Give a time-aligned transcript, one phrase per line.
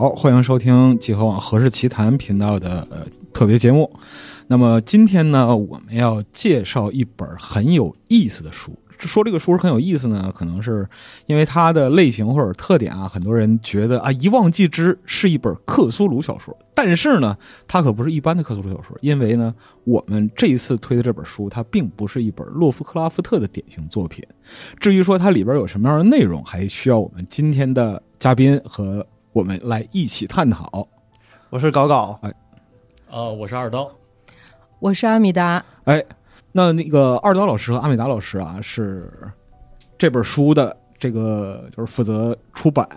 [0.00, 3.04] 好，欢迎收听集合网《何氏奇谈》频道的呃
[3.34, 3.92] 特别节目。
[4.46, 8.74] 那么今天呢，我们要介绍一本很有意思的书。
[8.98, 10.88] 说这个书很有意思呢，可能是
[11.26, 16.56] 因为它的类型或者特点啊，很多人觉得啊，一望即知是一本克苏鲁小说。
[16.74, 17.36] 但是呢，
[17.68, 24.24] 它可不是一般的克苏鲁小说，因为呢，我们这一次推的这本书，它并不是一本洛夫克拉夫特的典型作品。
[24.78, 30.88] 至于说它里边有什么样的内容，还需要我们今天的嘉宾和我们来一起探讨。
[31.50, 32.32] 我是搞搞，哎，
[33.10, 33.90] 呃，我是二刀，
[34.80, 36.04] 我是阿米达，哎，
[36.52, 39.08] 那那个二刀老师和阿米达老师啊，是
[39.96, 42.88] 这本书的这个就是负责出版。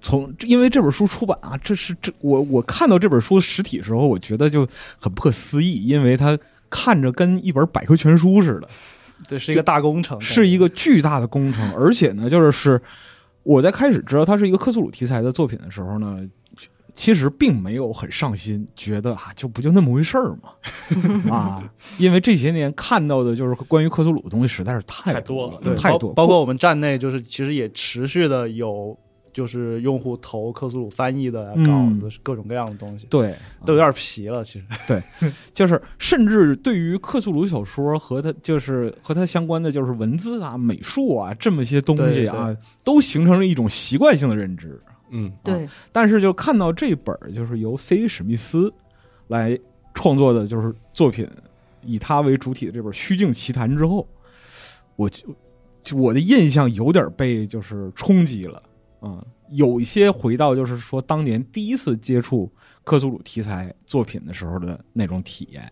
[0.00, 4.66] 从因为这本书出版啊，这是这我我看到这本书实体的时候，我觉得就
[4.98, 6.36] 很不可思议，因为它
[6.68, 8.68] 看着跟一本百科全书似的，
[9.28, 12.82] 对，是一个大工程，是一个巨大的工程， 而且呢，就是是
[13.42, 16.20] 我在开始知道它是一个克苏鲁题材的作品的时候呢，
[16.94, 20.50] 其实并没有很上心，觉得啊，就不就那么回事儿嘛，
[21.32, 28.96] 啊，因为这些年看到的就是关于克苏鲁的东西实在是太太多了对，太多，包包括我们站内，就是其实也持续的有，
[29.32, 34.44] 就是用户投克苏鲁翻译的稿嗯子，各种各样的东西，对，都有点皮了。
[34.44, 35.02] 其实，对
[35.54, 44.80] 就是甚至对于克苏鲁小说和它就是和它相关的就是文字啊、美术啊这么些东西啊，都形成了一种习惯性的认知。
[45.10, 48.08] 嗯，对，但是就看到这本就是由 C.
[48.08, 48.72] 史密斯
[49.28, 49.58] 来
[49.94, 51.28] 创作的，就是作品，
[51.82, 54.08] 以他为主体的这本《虚境奇谈》之后，
[54.96, 55.26] 我就
[55.82, 58.62] 就我的印象有点被就是冲击了
[59.02, 62.50] 啊、有一些回到就是说当年第一次接触
[62.84, 65.70] 克苏鲁题材作品的时候的那种体验。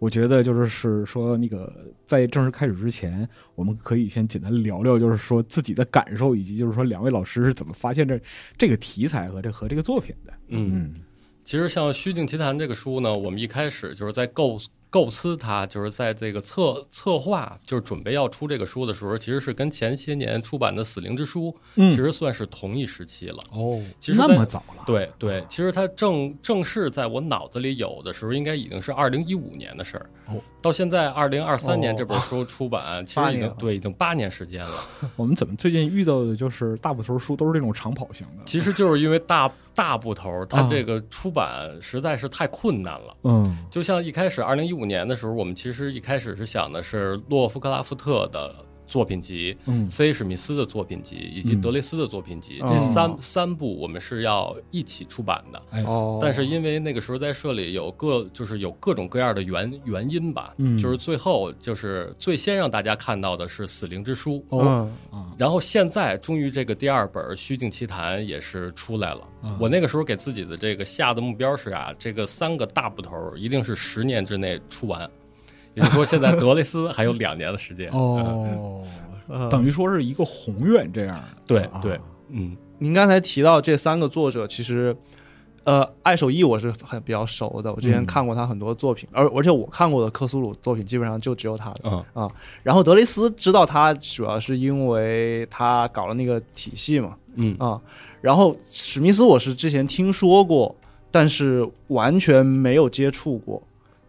[0.00, 1.72] 我觉得就是是说那个
[2.04, 8.20] 在正式开始之前，我们可以先简单聊聊，就是说自己的感受，以及就是说两位老师是怎么发现这
[8.58, 10.34] 这个题材和这和这个作品的。
[10.48, 10.96] 嗯，
[11.42, 14.58] 其实像《虚境奇谈》这个书呢，我们一开始就是在构
[14.94, 23.42] 构思它，就是在这个策策划，就是准备要出这个书的时候，其实是跟前些年出版的《死灵之书》嗯其实算是同一时期了。
[23.50, 30.08] 哦，其实在那么早了，对对，其实它正正式在我脑子里有的时候，应该已经是二零一五年的事儿。
[30.26, 34.84] 哦，到现在二零二三年哦这本书出版， 其实已经对已经八年时间了。
[35.16, 38.44] 我们怎么最近遇到的就是大部头书都是这种长跑型的？
[38.46, 43.16] 其实就是因为大大部头，它啊这个出版实在是太困难了。
[43.24, 48.54] 嗯就像一开始二零一五五年的时候，我们其实一开始是想的是洛夫克拉夫特的
[48.86, 49.88] 作品集、嗯。
[49.88, 50.12] C.
[50.12, 51.60] 史密斯的作品集以及嗯。
[51.60, 52.66] 德雷斯的作品集、哦。
[52.68, 55.62] 这三三部我们是要一起出版的。
[55.70, 55.82] 哎。
[55.84, 56.18] 哦。
[56.22, 60.78] 但是因为那个时候在社里有各就是有各种各样的原原因吧，嗯。
[60.78, 64.90] 就是最后就是最先让大家看到的是《死灵之书》哦。
[65.36, 69.20] 然后现在终于这个第二本《虚境奇谭》也是出来了。
[69.42, 69.56] 啊。
[69.60, 75.08] 我那个时候给自己的这个下的目标是啊，这个三个大部头一定是十年之内出完。
[75.74, 77.88] 也就是说，现在德雷斯还有两年的时间。
[77.90, 78.82] 哦，
[79.28, 81.98] 呃等于说是一个宏愿这样对对，
[82.28, 84.94] 嗯您刚才提到这三个作者，其实，
[85.64, 92.04] 呃，爱手艺我是很比较熟的，我之前嗯看过他很多作品，而而且我看过的克苏鲁作品基本上就只有他的。
[92.14, 92.30] 嗯
[92.62, 97.80] 然后德雷斯知道他主要是因为他搞了那个体系嘛，嗯啊，
[98.20, 100.74] 然后史密斯我是之前听说过，
[101.10, 103.62] 但是完全没有接触过，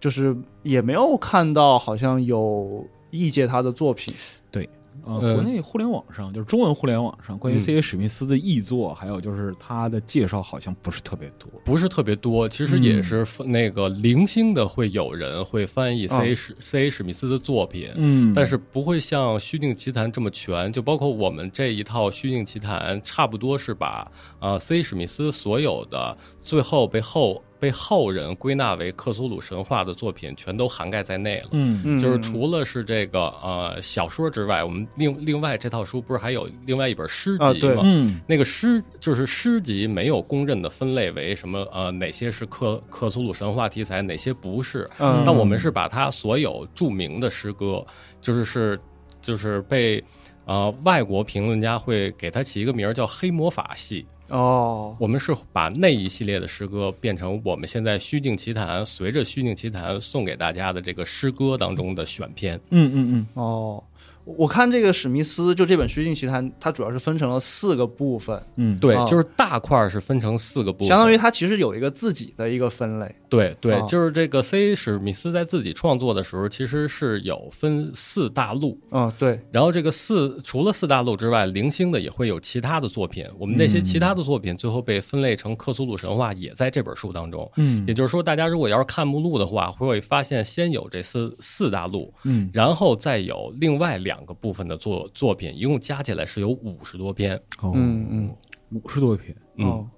[0.05, 4.13] 就是也没有看到好像有译介他的作品。
[4.51, 4.69] 对
[5.03, 7.81] 呃，嗯国内互联网上就是中文互联网上关于嗯 C.A.
[7.81, 11.49] 史密斯的译作，还有就是他的介绍，好像不是特别多。
[11.63, 16.17] 不是特别多，其实也是那个零星的会有人会翻译 C.
[16.17, 16.35] A.
[16.35, 16.85] 史 C.
[16.85, 16.89] A.
[16.89, 24.09] 史密斯的作品，嗯但是不会像《虚境奇谈》这么全，就包括我们这一套《虚境奇谈》，差不多是把
[24.39, 24.83] 呃 C.A.
[24.83, 31.47] 史密斯所有的最后被后被后人归纳为克苏鲁神话的作品，全都涵盖在内了。
[31.53, 37.81] 嗯嗯，就是除了是这个呃小说之外，我们另另外这套书不是还有另外一本诗啊对集吗？
[37.83, 44.87] 嗯那个诗就是诗集没有公认的分类为什么呃哪些是克克苏鲁神话题材，哪些不是。
[44.99, 47.83] 嗯，但我们是把它所有著名的诗歌，
[48.21, 48.79] 就是是
[49.23, 50.03] 就是被
[50.45, 54.05] 呃外国评论家会给它起一个名儿叫黑魔法系。
[54.29, 62.59] 哦，我们是把那一系列的诗歌变成我们现在虚境奇谭随着虚境奇谭送给大家的这个诗歌当中的选篇。
[62.71, 63.27] 嗯嗯嗯。
[63.35, 63.83] 哦，
[64.25, 69.05] 我看这个史密斯就这本《虚境奇谭》，它主要是分成了四个部分，嗯，对，啊。
[69.05, 73.15] 就是大块儿是分成四个部分，相当于它其实有一个自己的一个分类。
[73.29, 73.81] 对对，啊。
[73.87, 83.25] 就是这个 C 史密斯在自己创作的时候，其实是有分四大陆，嗯，对，然后这个四除了四大陆之外，零星的也会有其他的作品。
[83.37, 87.49] 我们那些其他的作品最后被分类成克苏鲁神话，也在这本书当中。
[87.57, 87.83] 嗯。
[87.87, 92.49] 也就是说，大家如果要是看目录的话，会发现先有这四四大陆，嗯。
[92.53, 97.35] 然后再有另外两个部分的作作品，一共加起来是有五十多篇。
[97.61, 98.35] 哦，嗯嗯
[98.71, 99.89] 五十多篇，嗯哦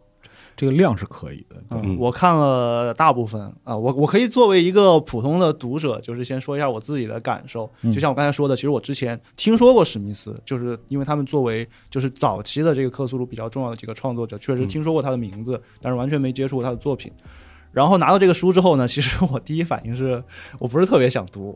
[0.56, 1.56] 这个量是可以的。
[1.69, 7.69] 对嗯，我看了大部分啊，我我可以作为一个普通的读者，就是先说一下我自己的感受。
[7.84, 17.12] 嗯就像我刚才说的，其实我之前听说过史密斯，就是因为他们作为就是早期的这个克苏鲁比较重要的几个创作者，确实嗯听说过他的名字，但是完全没接触过他的作品。
[17.77, 20.24] 然后拿到这个书之后呢， 其实我第一反应是
[20.57, 21.56] 我不是特别想读，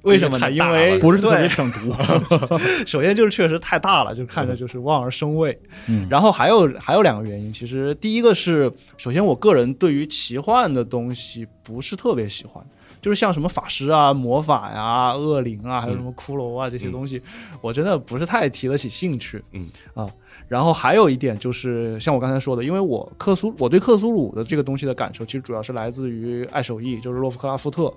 [0.00, 0.50] 为什么呢？
[0.50, 1.92] 因为 不是特别想读。
[2.86, 5.56] 首先就是确实太大了，就看着就是望而生畏。
[5.86, 12.64] 嗯然后还有还有两个原因，其实第一个是，首先我个人对于奇幻的东西不是特别喜欢，
[13.00, 17.22] 就是像什么法师啊、魔法呀、恶灵啊，还有什么骷髅啊这些东西，
[17.60, 19.42] 我真的不是太提得起兴趣。
[19.52, 20.08] 嗯啊。
[20.48, 27.92] 然后还有一点就是，像我刚才说的，因为我克苏我对克苏鲁的这个东西的感受，其实主要是来自于爱手艺，就是洛夫克拉夫特。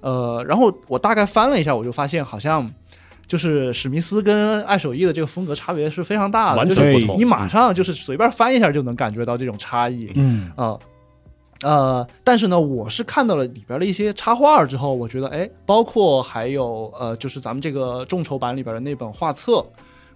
[0.00, 2.66] 呃，然后我大概翻了一下，我就发现好像
[3.26, 7.18] 就是史密斯跟爱手艺的这个风格差别是非常大的，完全不同。
[7.18, 10.68] 你马上就是随便翻一下就能感觉到这种差异嗯啊。
[10.68, 10.80] 呃，
[12.24, 19.64] 但是呢，我是看到了里边的一些插画之后，我觉得，哎，包括还有呃，就是咱们这个众筹版里边的那本画册，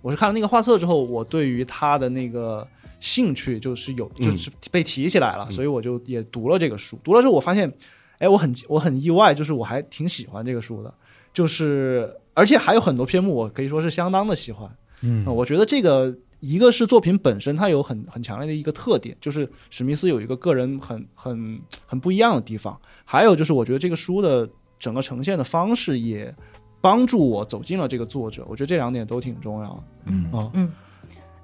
[0.00, 2.66] 我是看了那个画册之后，我对于他的那个
[2.98, 6.98] 兴趣就是有，嗯就是被提起来了，嗯所以我就也读了这个书。
[7.04, 7.70] 读了之后，我发现，
[8.18, 10.92] 哎，我很我很意外，就是我还挺喜欢这个书的，
[11.32, 14.70] 就是而且还有很多篇目，我可以说是相当的喜欢。
[15.02, 16.14] 嗯呃我觉得这个
[16.44, 24.48] 一个是作品本身它有很很强烈的一个特点，就是史密斯有一个个人很很很不一样的地方，还有就是我觉得这个书的
[24.78, 26.34] 整个呈现的方式也
[26.82, 29.68] 帮助我走进了这个作者，我觉得这两点都挺重要。
[29.70, 30.30] 的嗯。
[30.30, 30.50] 啊。
[30.52, 30.70] 嗯，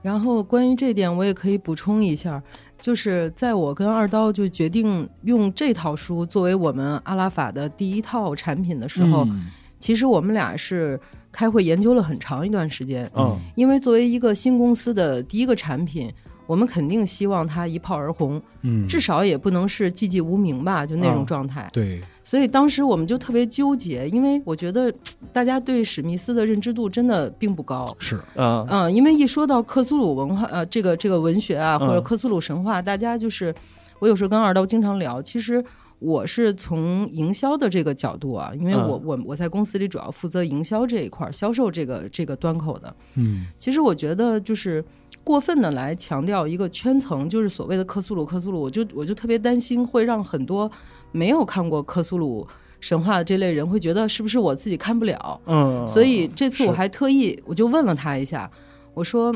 [0.02, 2.42] 然后关于这点，我也可以补充一下，
[2.78, 9.46] 就是在我跟二刀就决定用这套书作为我们阿拉法的第一套产品的时候，嗯。
[9.78, 11.00] 其实我们俩是
[11.32, 16.12] 开会研究了很长一段时间，嗯因为作为一个新公司的第一个产品。
[16.46, 21.70] 我们肯定希望它一炮而红，嗯，至少也不能是寂寂无名吧，就那种嗯状态。
[21.72, 24.92] 对，所以当时我们就特别纠结，因为我觉得
[25.32, 27.86] 大家对史密斯的认知度真的并不高。
[28.00, 33.54] 是嗯嗯，因为一说到克苏鲁文化，呃，这个这个文学啊，嗯或者克苏鲁神话，大家就是
[34.00, 35.64] 我有时候跟二刀经常聊，其实。
[36.00, 42.92] 我是从营销的这个角度啊，因为我、嗯我我在公司里主要负责营销这一块儿，销售这个这个端口的。
[43.16, 44.84] 嗯其实我觉得就是
[45.22, 50.70] 过分的来强调一个圈层，就是所谓的克苏鲁克苏鲁，我就我就特别担心会让很多
[51.12, 52.46] 没有看过克苏鲁
[52.80, 58.50] 神话的这类人会觉得是不是我自己看不了，嗯，所以这次我还特意我就问了他一下，
[58.94, 59.34] 我说。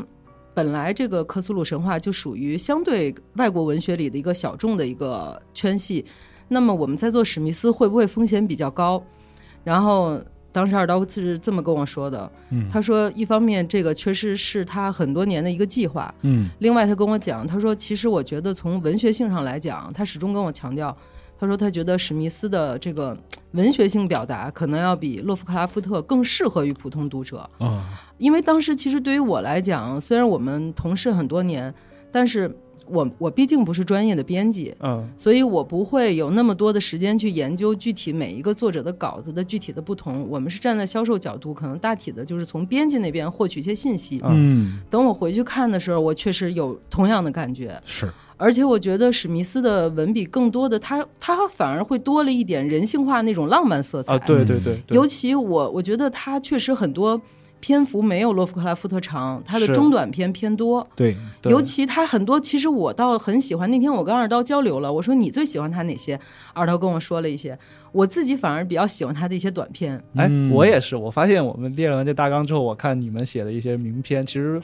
[0.55, 6.05] 本来这个克苏鲁神话就属于相对外国文学里的一个小众的一个圈系，
[6.47, 9.03] 那么我们在做史密斯会不会风险比较高？
[9.63, 10.19] 然后
[10.51, 16.49] 当时二刀是这么跟我说的，嗯，他说一方面这个确实是他很多年的一个计划，嗯。
[16.59, 20.95] 另外他跟我讲，他说其实我觉得从文学性上来讲，他始终跟我强调，
[21.37, 23.17] 他说他觉得史密斯的这个
[23.51, 31.73] 文学性表达可能要比洛夫克拉夫特更适合于普通读者，啊因为当时其实对于我来讲，虽然我们同事很多年，
[32.11, 32.55] 但是
[32.87, 40.27] 我我毕竟不是专业的编辑，嗯所以我不会有那么多的时间去研究具体每一个作者的稿子的具体的不同。
[40.29, 44.21] 我们是站在销售角度，可能大体的就是从编辑那边获取一些信息。
[44.25, 54.13] 嗯等我回去看的时候，我确实有同样的感觉，是而且我觉得史密斯的文笔更多的，他他反而会多了一点人性化那种浪漫色彩。
[54.13, 57.19] 啊，对对对，对尤其我我觉得他确实很多
[57.65, 60.87] 篇幅没有洛夫克拉夫特长，他的中短篇偏多。
[60.95, 63.71] 对，对尤其他很多，其实我倒很喜欢。
[63.71, 66.19] 那天我跟二刀交流了，我说你最喜欢他哪些？
[66.53, 67.57] 二刀跟我说了一些，
[67.91, 69.95] 我自己反而比较喜欢他的一些短篇。
[70.15, 70.95] 哎嗯，我也是。
[70.95, 74.61] 我发现我们列了完这大纲之后，我看你们写的一些名篇，其实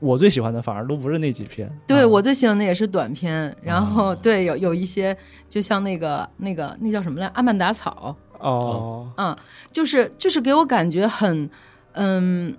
[0.00, 1.70] 我最喜欢的反而都不是那几篇。
[1.86, 5.16] 对、啊我最喜欢的也是短篇，然后、对有有一些，
[5.48, 9.36] 就像那个那个那叫什么来，阿曼达草，哦，嗯，
[9.70, 11.48] 就是就是给我感觉很，
[11.92, 12.54] 嗯，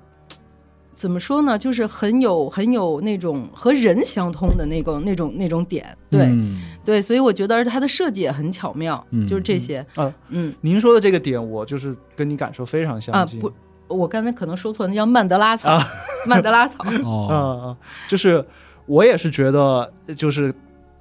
[0.94, 1.58] 怎么说呢？
[1.58, 13.40] 就是很有很有那种和人相通的那个那种那种点，对、嗯对，所以我觉得它的设计也很巧妙，嗯就是这些，啊嗯您说的这个点，我就是跟你感受非常啊相近。
[13.40, 13.52] 啊不。
[13.94, 15.86] 我刚才可能说错，那叫曼德拉草，啊
[16.26, 16.82] 曼德拉草。
[17.04, 18.46] 哦，嗯，就是
[18.86, 20.54] 我也是觉得，就是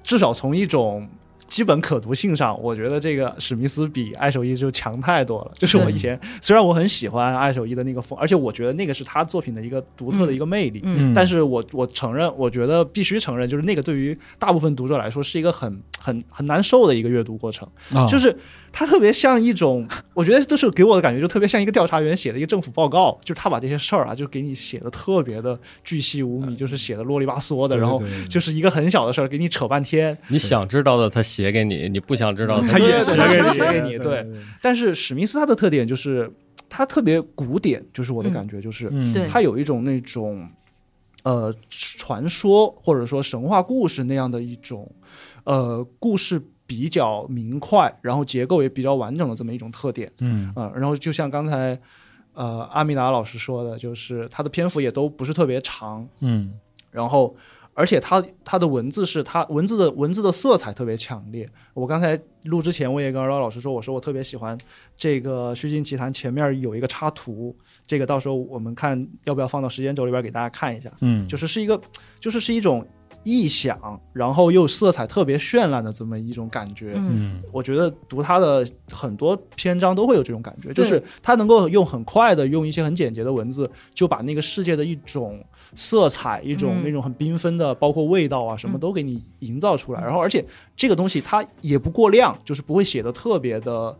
[0.03, 1.09] 至少从一种
[1.51, 5.53] 基本可读性上，我觉得这个史密斯比爱手艺就强太多了。
[5.59, 10.81] 就是我以前虽然我很喜欢爱手艺的那个风，而且我觉得那个是他作品的一个独特的一个魅力。
[10.85, 17.69] 嗯但是我我承认，我觉得必须承认，就是那个对于大部分读者来说是一个很很很难受的一个阅读过程。
[17.93, 18.35] 啊就是
[18.73, 30.17] 它特别像一种，我觉得这是给我的感觉，就特别像一个调查员写的一个政府报告，就是他把这些事儿啊，就给你写的特别的巨细无遗，就是写的啰里吧嗦的，然后就是一个很小的事儿给你扯半天。
[30.29, 34.27] 你想知道的他写给你，你不想知道的他也对写给你，对写给你对对，
[34.63, 36.31] 但是史密斯他的特点就是
[36.69, 38.91] 他特别古典，就是我的感觉就是，
[39.29, 40.49] 他有一种那种
[41.25, 44.91] 呃传说或者说神话故事那样的一种
[45.45, 50.09] 呃故事比较明快，然后结构也比较完整的这么一种特点。
[50.21, 50.53] 嗯。
[50.55, 51.77] 啊，然后就像刚才
[52.33, 56.55] 呃阿米达老师说的，就是它的篇幅也都不是特别长，嗯。
[56.93, 57.35] 然后
[57.75, 61.51] 而且它它的文字是它文字的文字的色彩特别强烈。
[61.75, 64.57] 我刚才录之前我也跟二老老师说，我说我特别喜欢
[64.97, 67.53] 这个《虚境奇谭》前面有一个插图，
[67.85, 71.81] 这个到时候我们看要不要放到时间轴里边给大家看一下，嗯，就是是一个
[72.21, 72.87] 就是是一种
[73.25, 76.93] 臆想，然后又色彩特别绚烂的这么一种感觉。
[76.97, 90.01] 嗯嗯我觉得读他的很多篇章都会有这种感觉，就是他能够用很快的用一些很简洁的文字，就把那个世界的一种色彩、一种嗯那种很缤纷的，包括味道啊什么嗯都给你营造出来。
[90.01, 93.97] 然后，而且这个东西它也不过量，就是不会写的特别的，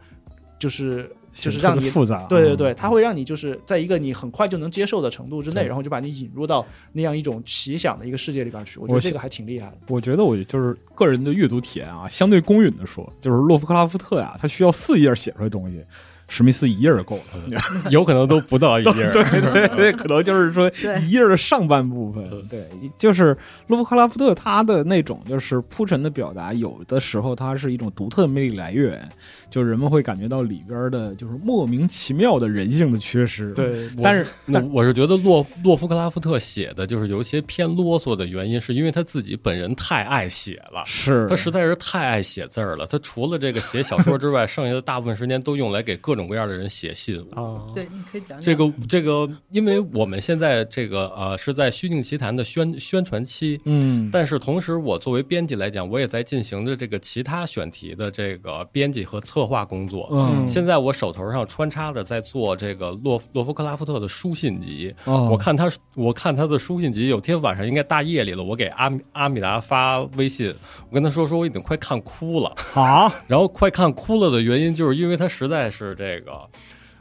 [0.59, 8.79] 就是就是让你复杂，对对对，它会让你就是在一个你很快就能接受的程度之内，然后就把你引入到那样一种奇想的一个世界里边去。
[8.81, 9.79] 我觉得这个还挺厉害的。
[9.89, 15.85] 我觉得我就是个人的阅读体验啊，相对公允的说，就是洛夫克拉夫特呀，他需要四页写出来的东西，
[16.31, 17.61] 史密斯一页就够了。
[17.91, 19.11] 有可能都不到一页。
[19.11, 20.71] 对对对，可能就是说
[21.03, 22.31] 一页的上半部分。
[22.49, 29.07] 对，就是洛夫克拉夫特他的那种就是铺陈的表达，有的时候它是一种独特的魅力来源，
[29.51, 40.85] 就人们会感觉到里边的就是莫名其妙的人性的缺失。，对，但是那我是觉得洛洛夫克拉夫特写的就是有一些偏啰嗦的原因，是因为他自己本人太爱写了。
[40.87, 42.87] 是他实在是太爱写字儿了。
[42.87, 47.19] 他除了这个写小说之外， 剩下的大部分时间都用来给各种各样的人写信。
[47.33, 60.09] 啊，对，你可以讲讲这个这个，因为我们现在这个呃是在虚境奇谈的宣宣传期，嗯，但是同时我作为编辑来讲，我也在进行着这个其他选题的这个编辑和策划工作。
[60.13, 70.55] 嗯现在我手头上穿插着在做这个洛洛夫克拉夫特的书信集，哦我看他我看他的书信集，有天晚上应该大夜里了，我给阿米阿米达发微信，
[70.89, 76.33] 我跟他说说我已经快看哭了，啊，然后快看哭了的原因就是因为他实在是这个，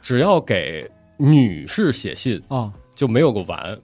[0.02, 3.76] 只要给女士写信啊，就没有个完。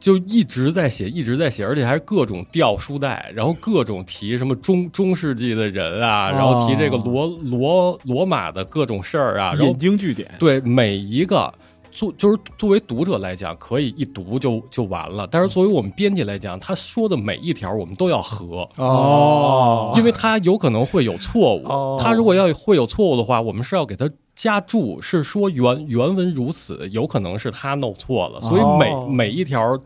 [0.00, 10.30] 就一直在写，一直在写，而且还各种掉书袋，然后各种提什么中中世纪的人啊，然后提这个罗罗罗马的各种事儿啊，然后引经据典。
[10.38, 11.50] 对每一个
[11.90, 15.26] 作就是作为读者来讲，可以一读就就完了。
[15.26, 21.64] 但是作为我们编辑来讲，他说的每一条我们都要合，哦因为他有可能会有错误。
[21.64, 24.06] 哦他如果要会有错误的话，我们是要给他。
[24.34, 29.78] 加注是说原原文如此，有可能是他弄错了，所以每、哦每一条，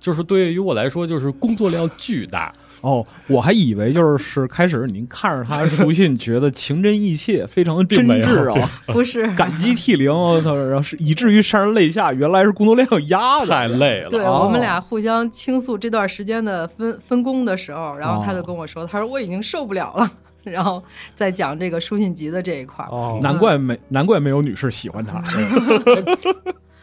[0.00, 2.52] 就是对于我来说就是工作量巨大。
[2.82, 9.26] 哦，我还以为就是开始您看着他书信，觉得情真意切，非常的真并没有挚啊，不是。
[9.34, 14.10] 感激涕零，我操，然后是以至于潸然泪下，原来是工作量压的，太累了。
[14.10, 20.08] 对、哦我们俩互相倾诉这段时间的分分工的时候，然后他哦就跟我说，他说我已经受不了了，
[20.46, 20.82] 然后
[21.14, 22.88] 再讲这个书信集的这一块儿。
[22.90, 25.20] 哦难怪没难怪没有女士喜欢他。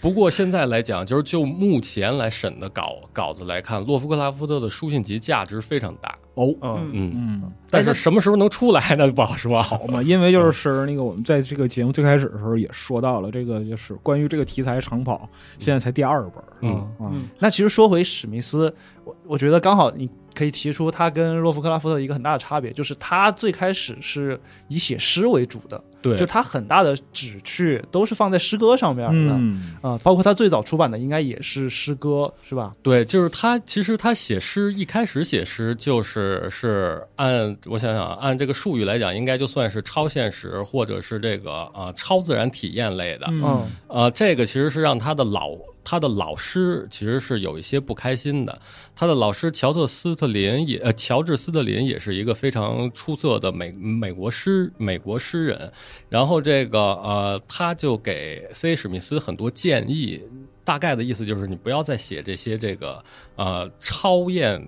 [0.01, 6.13] 不过现在来讲，就是就目前来审的稿稿子来看，洛夫克拉夫特的书信集价值非常大。
[6.34, 9.10] 哦，嗯嗯，嗯，但是什么时候能出来呢？
[9.12, 9.62] 不好说。
[9.62, 29.33] 好嘛，因为就是那个我们在这个节目最开始的时候也说到了，这个就是关于这个题材长跑，现在才第二本儿嗯，啊，嗯那其实说回史密斯，我我觉得刚好你可以提出他跟洛夫克拉夫特一个很大的差别，就是他最开始是以写诗为主的，对就，他很大的旨趣都是放在诗歌上面的。
[29.35, 32.75] 嗯啊、包括他最早出版的应该也是诗歌，是吧？
[32.81, 33.59] 对，就是他。
[33.65, 43.27] 其实他写诗一开始写诗就是是按我想想啊，按这个术语来讲，应该就算是超现实或者是这个啊、超自然体验类的。
[43.29, 45.51] 嗯嗯呃，这个其实是让他的老
[45.83, 48.61] 他的老师其实是有一些不开心的。
[48.95, 55.71] 他的老师乔特斯特林也呃，乔治斯特林也是一个非常出色的美美国诗美国诗人。
[56.09, 58.75] 然后这个呃，他就给 C.
[58.75, 60.21] 史密斯很多建议，
[60.63, 63.03] 大概的意思就是你不要再写这些这个
[63.35, 64.67] 呃超验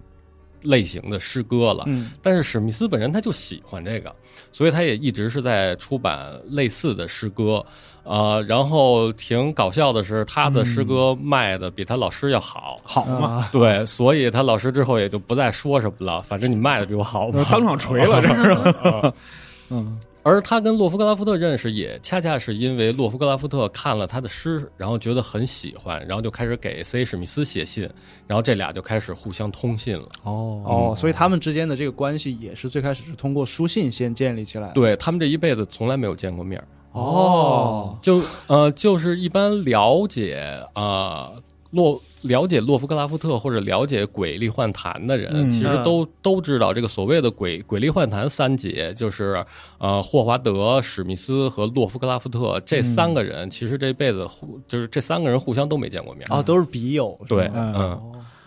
[0.64, 1.84] 类型的诗歌了。
[1.88, 4.14] 嗯但是史密斯本人他就喜欢这个，
[4.52, 7.66] 所以他也一直是在出版类似的诗歌。
[8.06, 12.80] 呃，然后挺搞笑的是，他的诗歌卖的比他老师要好。
[12.84, 18.52] 好嘛，啊，对，所以他老师之后也就不再说什么了，反正你卖的比我好嘛， 当场锤了， 这是。
[18.52, 19.14] 啊
[19.72, 27.06] 嗯而他跟洛夫克拉夫特认识，也恰恰是因为洛夫克拉夫特看了他的诗，然后觉得很喜欢，然后就开始给 C.
[27.06, 27.88] 史密斯写信，
[28.26, 30.06] 然后这俩就开始互相通信了。
[30.24, 34.70] 哦哦，所以他们之间的这个关系也是最开始是通过书信先建立起来。
[34.70, 49.46] 对他们这一辈子从来没有见过面儿，哦，就呃，就是一般了解啊、呃洛了解洛夫克拉夫特或者了解鬼力幻谈的人，嗯其实都都知道这个所谓的鬼鬼力幻谈三杰，就是
[49.78, 56.26] 呃霍华德、史密斯和洛夫克拉夫特这三个人，其实这辈子互就是这三个人互相都没见过面。
[56.30, 57.20] 哦，都是笔友。
[57.28, 58.02] 对，嗯嗯，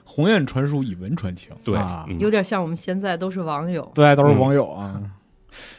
[0.05, 1.52] 鸿雁传书，以文传情。
[1.62, 1.78] 对
[2.19, 3.87] 有点像我们现在都是网友。
[3.95, 4.99] 对，都是网友啊。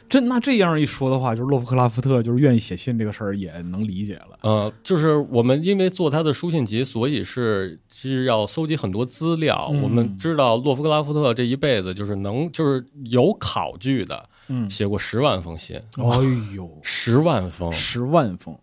[0.09, 4.39] 这那这样一说的话，就是洛夫克拉夫特就是愿意写信这个事儿也能理解了。
[4.41, 9.69] 呃，就是我们因为做他的书信集，所以是是要搜集很多资料。
[9.71, 17.71] 嗯我们知道洛夫克拉夫特这一辈子就是能就是有考据的，嗯，写过十万封信，哎呦， 十万封。
[17.71, 18.57] 十万封，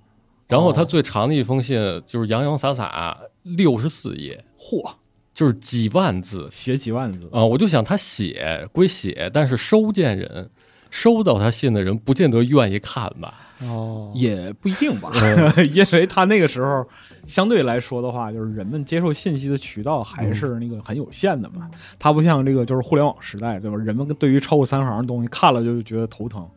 [0.48, 4.94] 然后他最长的一封信就是洋洋洒洒六十四页，嚯，
[5.32, 6.48] 就是几万字。
[6.50, 7.28] 写几万字。
[7.32, 10.50] 啊、我就想他写归写，但是收件人
[10.96, 13.34] 收到他信的人不见得愿意看吧？
[13.64, 15.12] 哦，也不一定吧，
[15.74, 16.86] 因为他那个时候
[17.26, 21.68] 相对来说的话，就是人们接受信息的渠道还是那个很有限的嘛。
[21.98, 23.76] 他不像这个就是互联网时代，对吧？
[23.76, 26.48] 人们对于超过三行的东西看了就觉得头疼，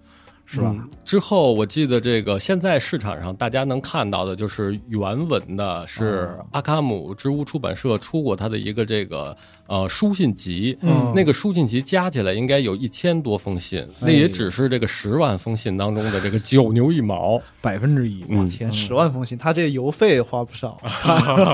[0.45, 0.73] 是吧？
[0.73, 9.35] 嗯之后我记得这个现在市场上大家能看到的就是原文的，是阿卡姆之屋出版社出过他的一个这个
[9.69, 17.39] 呃书信集，嗯那个书信集加起来应该有一千多封信，那也只是这个十万封信当中的这个九牛一毛。
[17.61, 20.81] 百分之一，嗯天，十万封信，他这个邮费花不少。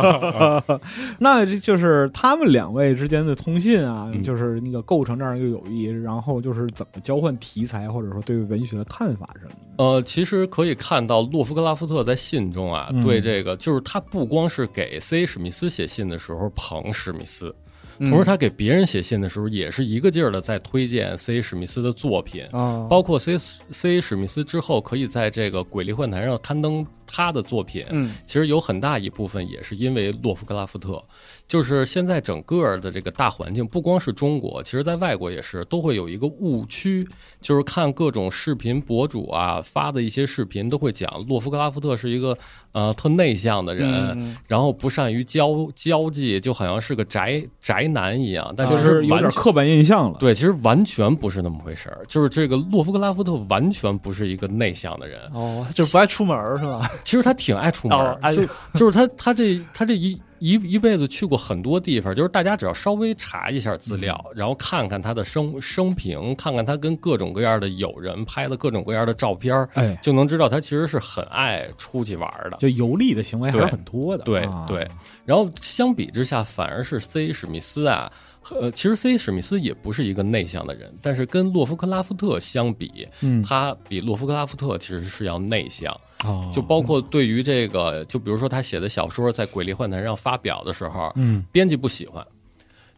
[1.18, 9.84] 那这就是他们两位之间的通信啊，嗯就是那个构成这样一个友谊，然后就是怎么交换题材，或者说对文学的看法什么的。
[9.84, 15.26] 呃，其实可以看到洛夫克拉夫特在信中啊，嗯对这个就是他不光是给 C.
[15.26, 17.65] 史密斯写信的时候捧史密斯，嗯
[18.00, 21.42] 同时他给别人写信的时候也是一个劲儿的在推荐 C.
[21.42, 22.44] 史密斯的作品。
[22.52, 31.04] 啊，包括 C C 史密斯之后，可以在这个《鬼力幻坛》上刊登他的作品，嗯其实有很大一部分也是因为洛夫克拉夫特。
[31.48, 37.08] 就是现在整个的这个大环境，不光是中国，其实在外国也是，都会有一个误区，
[37.40, 42.36] 就是看各种视频博主啊发的一些视频，都会讲洛夫克拉夫特是一个
[42.72, 48.52] 呃特内向的人，嗯然后不善于交交际，就好像是个宅宅男一样。
[48.58, 50.18] 但其实就是有点刻板印象了。
[50.18, 52.04] 对，其实完全不是那么回事儿。
[52.08, 56.90] 就是这个洛夫克拉夫特完全不是一个内向的人，哦，就是不爱出门是吧？
[57.04, 58.46] 其实他挺爱出门就
[58.80, 72.58] 就是他他这他这一一一辈子去过很多地方，就是大家只要稍微查一下资料，然后看看他的生生平，看看他跟各种各样的友人拍的各种各样的照片儿，哎，就能知道他其实是很爱出去玩的。
[72.58, 74.24] 就游历的行为还是很多的。
[74.26, 74.88] 对啊对，
[75.24, 78.12] 然后相比之下，反而是 C 史密斯啊，
[78.52, 85.92] 呃，其实 C 史密斯也不是一个内向的人，但是跟洛夫克拉夫特相比，嗯，他比洛夫克拉夫特其实是要内向，
[86.24, 92.26] 哦就包括对于这个，就比如说他写的小说在《鬼力幻谈》上发表的时候，嗯编辑不喜欢，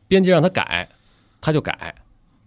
[0.08, 0.90] 编辑让他改，
[1.40, 1.96] 他就改。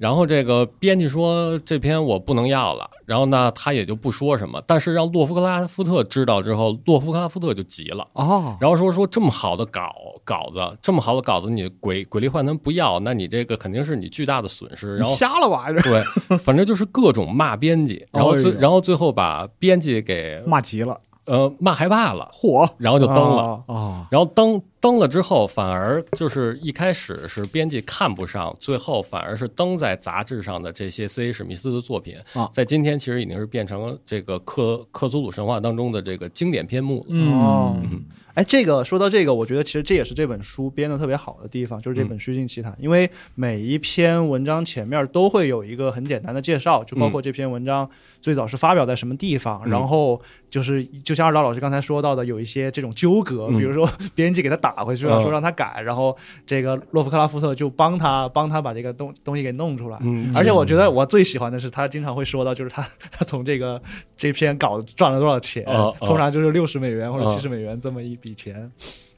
[0.00, 4.62] 然后这个编辑说这篇我不能要了，然后呢他也就不说什么。
[4.66, 14.94] 但是让洛夫克拉夫特知道之后，洛夫克拉夫特就急了，哦，然后说说这么好的稿稿子，这么好的稿子你鬼鬼力幻能不要，那你这个肯定是你巨大的损失。
[14.94, 15.70] 你然后瞎了吧？
[15.70, 23.42] 这对，反正就是各种骂编辑， 然后最然后最后把编辑给骂急了，呃骂害怕了，嚯然后就登了。
[23.42, 31.30] 哦哦，然后登登了之后，反而就是一开始是编辑看不上，最后反而是登在杂志上的这些 C.A.
[31.32, 32.48] 史密斯的作品，啊。
[32.52, 37.14] 在今天其实已经是变成了这个克克苏鲁神话当中的这个经典篇目了。
[37.16, 47.88] 哦嗯，哎，这个说到这个，我觉得其实这也是这本书编的特别好的地方，就是这本《虚境奇谈》，因为每一篇文章前面都会有一个很简单的介绍，就包括这篇文章
[48.22, 49.70] 最早是发表在什么地方，嗯。
[49.70, 59.98] 然后就是就像二刀老师刚才说到的，有一些这种纠葛，嗯比如说编辑给他打回去了，嗯说让他改，然后这个洛夫克拉夫特就帮他帮他把这个东东西给弄出来。
[60.00, 63.80] 嗯而且我觉得我最喜欢的是，他经常会说到，就是他 他从这个
[64.16, 65.64] 这篇稿子赚了多少钱，
[66.00, 68.70] 通常就是六十美元或者哦七十美元这么一笔钱。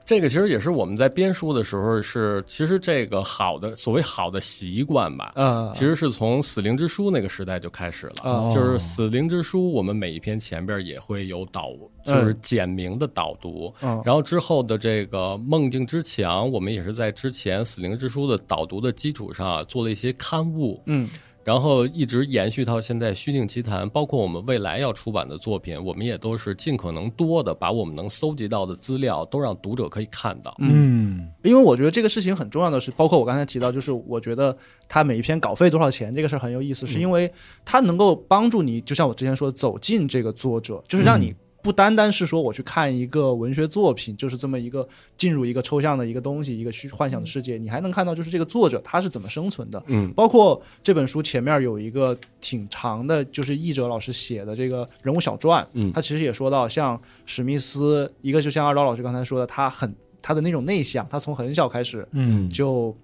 [0.04, 8.14] 这个其实也是我们在编书的时候是，其实这个好的所谓好的习惯吧，呃，其实是从《死灵之书》那个时代就开始了。
[8.24, 8.52] 哦。
[8.54, 11.70] 就是《死灵之书》，我们每一篇前边也会有导，
[12.04, 13.72] 就是简明的导读。
[13.80, 14.02] 嗯。
[14.04, 21.08] 然后之后的这个《梦境之墙》，我们也是在之前《死灵之书》的导读的基础上啊做了一些刊物，嗯
[21.44, 30.55] 然后一直延续到现在《虚境奇谈》，包括我们未来要出版的作品，我们也都是尽可能多的把我们能搜集到的资料都让读者可以看到。
[30.61, 34.57] 嗯因为我觉得这个事情很重要的是，包括我刚才提到，就是我觉得
[34.88, 37.31] 他每一篇稿费多少钱这个事儿很有意思，是因为
[37.64, 49.83] 它能够帮助你，就像我之前说的，走进这个作者，就是让你不单单是说我去看一个文学作品，就是这么一个进入一个抽象的一个东西，一个虚幻想的世界，你还能看到就是这个作者他是怎么生存的。
[49.87, 50.12] 嗯。
[50.14, 55.92] 包括这本书前面有一个挺长的，就是译者老师写的这个人物小传，嗯。
[55.92, 62.51] 他其实也说到，像史密斯，一个就像二刀老师刚才说的，他很他的那种内向，他从很小开始嗯。
[62.51, 62.96] 就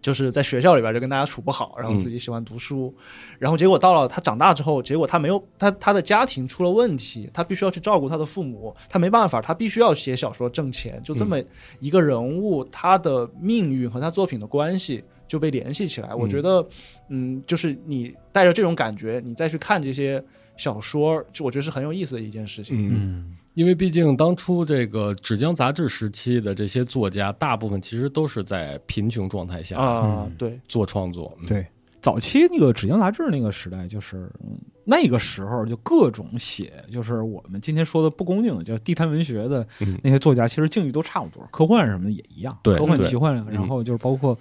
[0.00, 2.94] 就是在学校里边就跟大家处不好，然后嗯自己喜欢读书，
[3.38, 11.40] 然后结果到了他长大之后，结果他没有他他的家庭出了问题，他必须要去照顾他的父母，他没办法，他必须要写小说挣钱，就这么
[11.80, 16.14] 一个人物，他的命运和他作品的关系就被联系起来。
[16.14, 16.66] 我觉得，
[17.08, 20.22] 嗯，就是你带着这种感觉，你再去看这些
[20.56, 22.88] 小说，就我觉得是很有意思的一件事情。
[22.94, 23.36] 嗯。
[23.58, 31.36] 嗯因为毕竟当初这个纸浆杂志时期的这些作家，大部分其实都是在贫穷状态下啊、嗯对，做创作。
[31.40, 31.66] 嗯，对，
[32.00, 44.38] 早期那个纸浆杂志那个时代，就是嗯那个时候就各种写，就是我们今天说的不恭敬的，叫地摊文学的嗯那些作家，其实境遇都差不多，科幻什么的也一样，对科幻、奇幻，嗯然后就是包括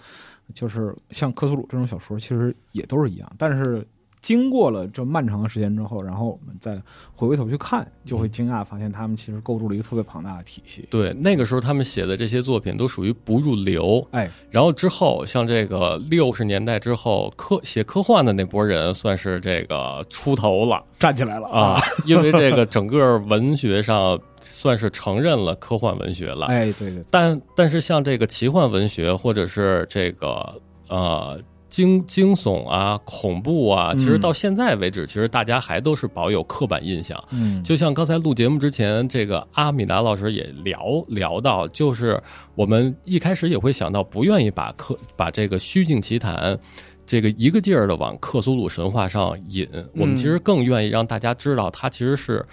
[0.54, 3.84] 就是像科苏鲁这种小说，其实也都是一样，但是。
[4.22, 6.76] 经过了这漫长的时间之后，然后我们再
[7.14, 10.88] 回过头去看，就会惊讶发现他们其实构筑了一个特别庞大的体系。
[10.90, 14.06] 对，那个时候他们写的这些作品都属于不入流。
[14.12, 26.48] 哎，然后之后，像这个六十年代之后，科写科幻的那波人算是这个出头了站起来了啊！， 因为这个整个文学上算是承认了科幻文学了。
[26.48, 37.22] 哎，对对对，但但是像这个奇幻文学或者是这个呃惊惊悚啊、恐怖啊，其实嗯到现在为止，其实大家还都是保有刻板印象。
[37.32, 42.22] 嗯，就像刚才录节目之前，这个阿米达老师也聊聊到，就是
[42.56, 46.58] 我们一开始也会想到，不愿意把克把这个虚境奇谈。
[47.06, 52.46] 这个一个劲儿的往克苏鲁神话上引，我们其实更愿意让大家知道，它其实是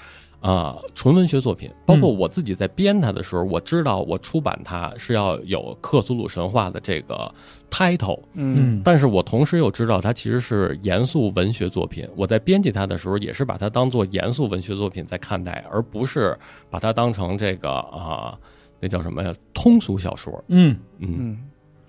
[0.44, 1.70] 啊、纯文学作品。
[1.86, 7.32] 包括我自己在编它的时候，我知道我出版它是要有克苏鲁神话的这个
[7.70, 12.06] title，嗯但是我同时又知道它其实是严肃文学作品。
[12.14, 16.36] 我在编辑它的时候，也是把它当做严肃文学作品在看待，而不是
[16.68, 18.38] 把它当成这个啊、
[18.80, 19.34] 那叫什么呀？
[19.54, 20.44] 通俗小说。
[20.48, 21.38] 嗯嗯嗯，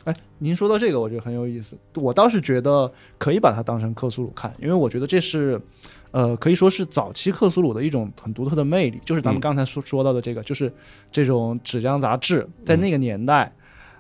[0.06, 1.78] 哎，您说到这个，我觉得很有意思。
[1.96, 5.60] 我倒是觉得可以把它当成克苏鲁看，因为我觉得这是，
[6.16, 10.72] 呃，可以说是早期克苏鲁的一种很独特的魅力，就是咱们嗯刚才说说到的这个，就是
[11.12, 13.52] 这种纸浆杂志在那个年代，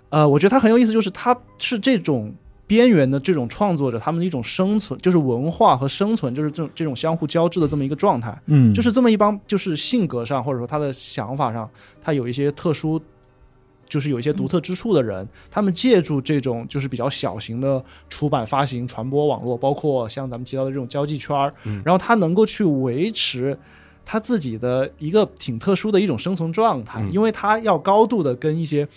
[0.09, 2.33] 呃，我觉得它很有意思，就是它是这种。
[2.67, 8.35] 边缘的这种创作者，他们的一种生存，就是文化和生存，就是这种这种相互交织的这么一个状态。
[8.47, 11.69] 嗯，就是这么一帮，就是性格上或者说他的想法上，
[12.01, 12.99] 他有一些特殊，
[13.87, 23.57] 就是有一些独特之处的人，他们借助这种就是比较小型的出版、发行、传播网络，包括像咱们提到的这种交际圈儿，嗯然后他能够去维持。
[24.07, 28.87] 他自己的一个挺特殊的一种生存状态，嗯因为他要高度的跟一些，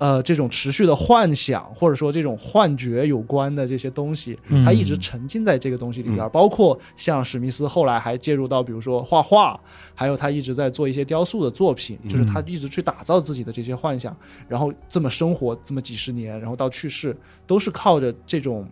[0.00, 4.64] 呃，这种持续的幻想或者说这种幻觉有关的这些东西，嗯。
[4.64, 9.60] 他一直沉浸在这个东西里边包括像史密斯后来还介入到，比如说画画，
[9.94, 14.16] 还有他一直在做一些雕塑的作品，就是他一直去打造自己的这些幻想，
[14.48, 17.14] 然后这么生活这么几十年，然后到去世，
[17.46, 18.66] 都是靠着这种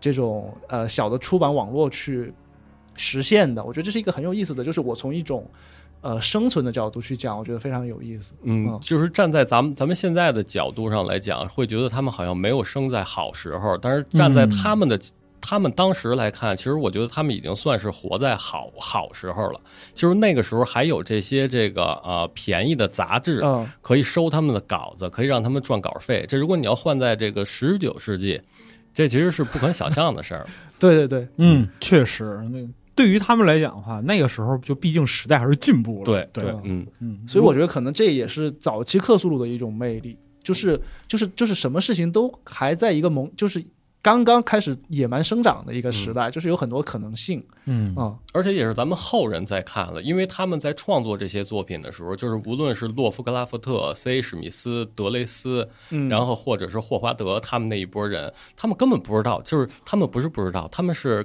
[0.00, 2.32] 这种呃小的出版网络去
[2.94, 3.64] 实现的。
[3.64, 5.44] 我觉得这是一个很有意思的，就是我从一种
[6.02, 8.34] 呃生存的角度去讲，我觉得非常有意思。
[8.42, 15.00] 嗯，嗯就是站在咱们咱们现在的角度上来讲，会觉得他们好像没有生在好时候，但是站在他们的、
[15.40, 19.60] 他们当时来看，其实我觉得他们已经算是活在好好时候了。
[19.94, 26.24] 就是那个时候还有这些这个呃便宜的杂志，嗯可以收他们的稿子，可以让他们赚稿费。
[26.28, 28.40] 这如果你要换在这个十九世纪，
[28.94, 30.46] 这其实是不可想象的事儿。
[30.78, 36.04] 对对对，嗯，确实，那个对于他们来讲的话，那个时候就毕竟时代还是进步了。
[36.04, 40.78] 对对，嗯，嗯，所以我觉得可能这也是早期克苏鲁的一种魅力，就是
[41.08, 43.64] 就是就是什么事情都还在一个萌，就是
[44.02, 48.14] 刚刚开始野蛮生长的一个时代，就是有很多可能性嗯啊。
[48.34, 54.20] 而且也是咱们后人在看了，因为他们在创作这些作品的时候，就是无论是洛夫克拉夫特、C.
[54.20, 61.24] 史密斯、德雷斯，嗯，然后或者是霍华德他们那一波人，他们根本不知道，就是他们不是不知道，他们是。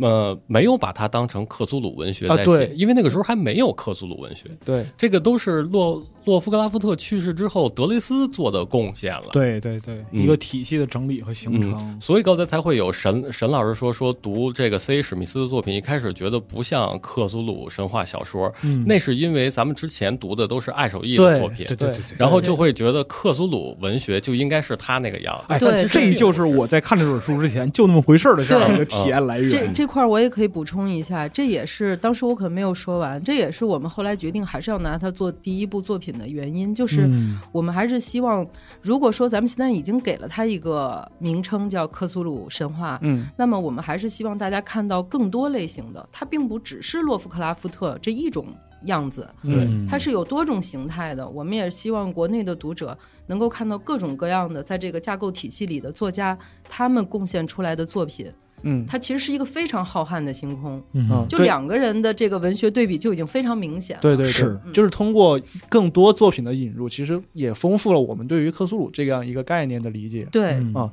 [0.00, 4.86] 呃，没有把它当成克苏鲁文学在写，啊对因为那个时候还没有克苏鲁文学，对。
[4.96, 9.28] 这个都是洛洛夫克拉夫特去世之后，德雷斯做的贡献了。
[9.32, 12.00] 对对对，嗯一个体系的整理和形成嗯，。
[12.00, 15.02] 所以刚才才会有沈沈老师说说读这个 C.
[15.02, 22.16] 史密斯的作品，一开始觉得不像克苏鲁神话小说，嗯那是因为咱们之前读的都是爱手艺的作品对，对对对。
[22.18, 25.54] 然后就会觉得克苏鲁文学就应该是他那个样子。
[25.54, 29.72] 哎，对但这就是我在看这本书之前就那么回事儿的这样一个体验来这源。
[29.74, 38.46] 这这块我也可以补充一下，这也是当时我可能没有说完，这也是我们后来决定还是要拿它做第一部作品的原因，就是嗯我们还是希望，
[38.80, 48.46] 如果说咱们现在已经给了它一个名称叫克苏鲁神话，嗯那么我们还是希望大家看到更多类型的，它并不只是洛夫克拉夫特这一种
[48.84, 51.28] 样子，嗯它是有多种形态的。
[51.28, 52.96] 我们也希望国内的读者
[53.26, 56.36] 能够看到各种各样的在这个架构体系里的作家
[56.68, 58.32] 他们贡献出来的作品。
[58.62, 58.84] 嗯。
[58.86, 61.26] 它其实是一个非常浩瀚的星空，嗯。
[61.28, 64.02] 就两个人的这个文学对比就已经非常明显了。
[64.02, 64.32] 对对对。
[64.32, 70.26] 是，就是通过更多作品的引入，其实也丰富了我们对于克苏鲁这样一个概念的理解。
[70.30, 70.74] 对，嗯。
[70.74, 70.92] 啊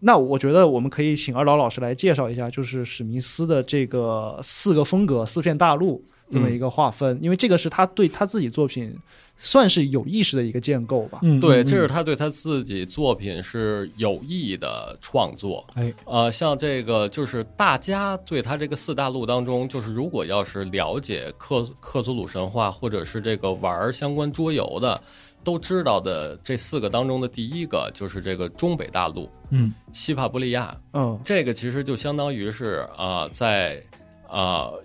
[0.00, 6.00] 那我觉得我们可以请二老老师来介绍一下，就是史密斯的这个四个风格、四片大陆
[6.30, 8.94] 这么一个划分，因为这个是他对他自己作品
[9.36, 11.20] 算是有意识的一个建构吧。
[11.22, 15.66] 嗯，对，嗯这是他对他自己作品是有意的创作。
[15.74, 25.00] 哎，呃，像这个就是大家对他这个四大陆当中，就是如果要是了解克克苏鲁神话，或者是这个玩儿相关桌游的，
[25.44, 29.72] 都知道的这四个当中的第一个就是这个中北大陆嗯。
[29.92, 31.18] 西帕布利亚，嗯。
[31.24, 33.82] 这个其实就相当于是啊、呃在
[34.26, 34.84] 啊、呃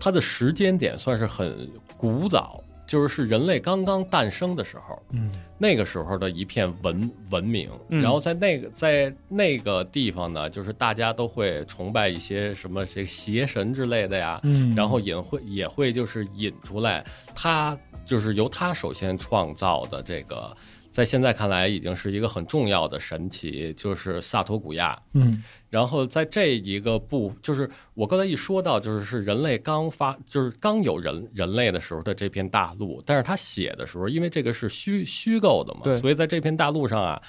[0.00, 5.00] 它的时间点算是很古早，就是是人类刚刚诞生的时候。
[5.12, 5.30] 嗯
[5.62, 20.56] 那个时候的一片文文明，嗯然后在那个在那个地方呢，就是大家都会崇拜一些什么这邪神之类的呀，嗯，然后也会也会就是引出来，他就是由他首先创造的这个，
[20.90, 25.00] 在现在看来已经是一个很重要的神奇，就是萨托古亚。
[25.14, 37.22] 嗯然后在这一个部，就是我刚才一说到，就是是人类刚发，就是刚有人人类的时候的这片大陆，但是他写的时候，因为这个是虚虚构的嘛，所以在这片大陆上啊，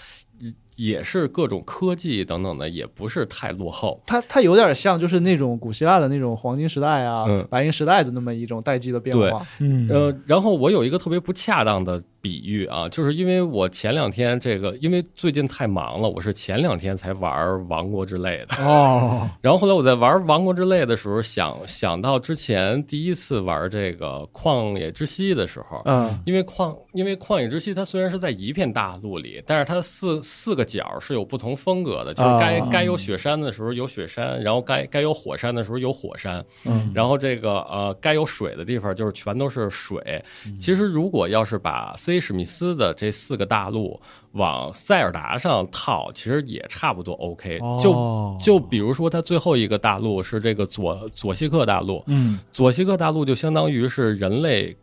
[0.75, 4.01] 也是各种科技等等的，也不是太落后。
[4.07, 9.45] 它它有点像就是那种古希腊的那种黄金时代啊、嗯白银时代的那么一种代际的变化。
[9.59, 18.63] 嗯呃，然后我有一个特别不恰当的比喻啊，就是因为我前两天这个，因为最近太忙了，我是前两天才玩《王国之泪》的。
[18.63, 26.21] 哦， 然后后来我在玩《王国之泪》的时候，想想到之前第一次玩这个《旷野之息》的时候，嗯。
[26.25, 32.67] 因为旷因为旷野之息它虽然是在一片大陆里，但是它四四个角是有不同风格的，就是该、啊。
[32.71, 36.91] 该有雪山的时候有雪山，然后该该有火山的时候有火山，嗯。
[36.93, 40.23] 然后这个呃该有水的地方就是全都是水。
[40.59, 43.99] 其实如果要是把 C 史密斯的这四个大陆
[44.33, 47.59] 往塞尔达上套，其实也差不多 OK。
[47.79, 54.75] 就哦就比如说，它最后一个大陆是这个左左西克大陆，嗯左西克大陆就相当于是人类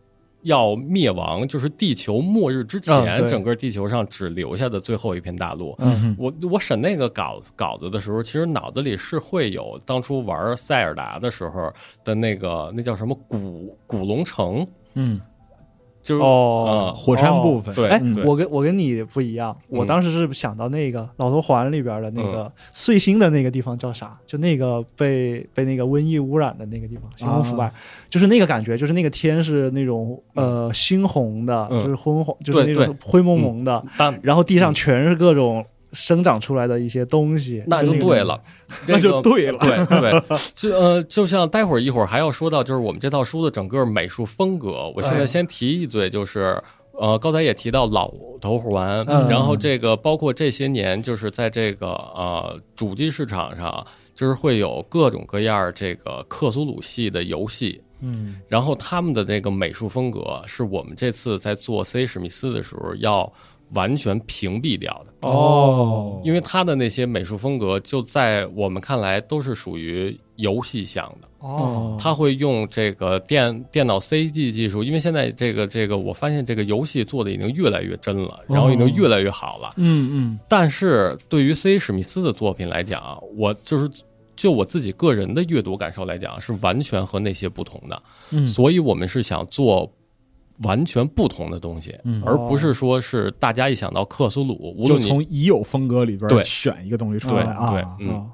[0.42, 5.74] 要灭亡，就是地球末日之嗯前，对整个地球上只留下的最后一片大陆。
[5.80, 11.72] 嗯我我审那个稿稿子的时候，其实脑子里是会有当初玩塞尔达的时候
[12.04, 14.64] 的那个那叫什么古古龙城，
[14.94, 15.20] 嗯，
[16.08, 19.86] 就是哦啊火山部分，对哎嗯，我跟我跟你不一样，我嗯。
[19.86, 24.18] 当时是想到那个《老头环》里边的那个碎星的那个地方叫啥？
[24.26, 27.70] 就那个被被那个瘟疫污染的那个地方，星空腐败，
[28.08, 31.82] 就是那个感觉，就是那个天是那种呃猩红的，嗯。
[31.82, 38.40] 就是昏黄，就是那种灰蒙蒙的，但然后地上全是各种生长出来的一些东西，那就对了，
[38.86, 44.92] 那就对了对对，就呃，就像待会儿一会儿还要说到，就是我们这套书的整个美术风格。
[44.94, 57.80] 我现在哎先提一嘴，就是呃，刚才也提到老头环，嗯然后这个包括这些年，就是在这个呃主机市场上，就是会有各种各样这个克苏鲁系的游戏。
[58.00, 63.32] 嗯然后他们的那个美术风格是我们这次在做 C 史密斯的时候要
[63.72, 65.28] 完全屏蔽掉的。
[65.28, 71.28] 哦因为他的那些美术风格，就在我们看来都是属于游戏向的。
[71.40, 79.72] 哦他会用这个电电脑 CG 技术，因为现在这个这个，我发现这个游戏做的已经越来越真了，然后已经越来越好了。
[79.76, 83.90] 嗯嗯但是对于 C 史密斯的作品来讲，我就是
[84.36, 88.02] 就我自己个人的阅读感受来讲，是完全和那些不同的。
[88.30, 89.90] 嗯，所以我们是想做
[90.62, 92.22] 完全不同的东西，嗯。
[92.24, 96.42] 而不是说是大家一想到克苏鲁，无就从已有风格里边对。
[96.44, 98.10] 选一个东西出来啊，对嗯。
[98.10, 98.26] 哦，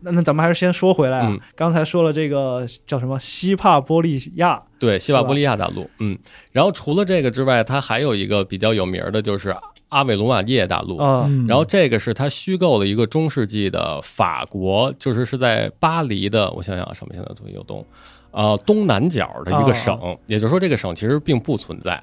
[0.00, 6.18] 那那咱们还是先说回来啊嗯，刚才说了这个叫什么西帕波利亚，对，西帕波利亚大陆，嗯，
[6.50, 9.54] 然后除了这个之外，它还有一个比较有名的，就是
[9.90, 10.96] 阿韦罗马涅大陆。
[10.96, 11.46] 啊，嗯。
[11.46, 17.86] 然后这个是它虚构了一个中世纪的法国，就是是在巴黎的，我想想啊，什么现在东西有东，
[18.32, 22.02] 呃，东南角的一个省，也就是说这个省其实并不存在。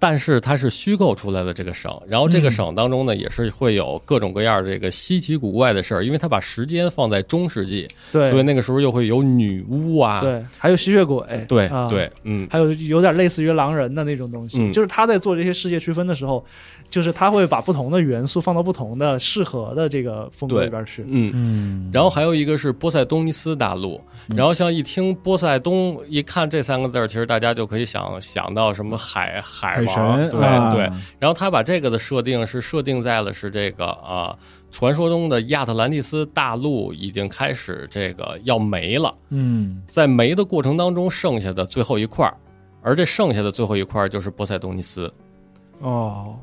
[0.00, 2.50] 但是它是虚构出来的这个省，然后这个嗯。
[2.50, 11.86] 省当中呢，也是会有各种各样这个稀奇古怪的事儿，因为它把时间放在中世纪，对，所以那个时候又会有女巫啊，对，还有吸血鬼，对啊。
[11.88, 14.72] 对，嗯，还有有点类似于狼人的那种东西，嗯。
[14.72, 16.44] 就是他在做这些世界区分的时候，
[16.88, 21.04] 就是他会把不同的元素放到不同的适合的这个风格对里边去。
[21.06, 24.00] 嗯，嗯，然后还有一个是波塞冬尼斯大陆，
[24.34, 30.80] 然后像一听波塞冬，一看这三个字儿，其实大家就可以想想到什么海海海王，对、啊对。
[31.18, 34.36] 然后他把这个的设定是设定在了是这个啊，
[34.70, 42.36] 传说中的亚特兰蒂斯大陆已经开始这个要没了，嗯在没的过程当中剩下的最后一块儿，
[42.82, 45.12] 而这剩下的最后一块儿就是波塞冬尼斯。
[45.80, 46.36] 哦，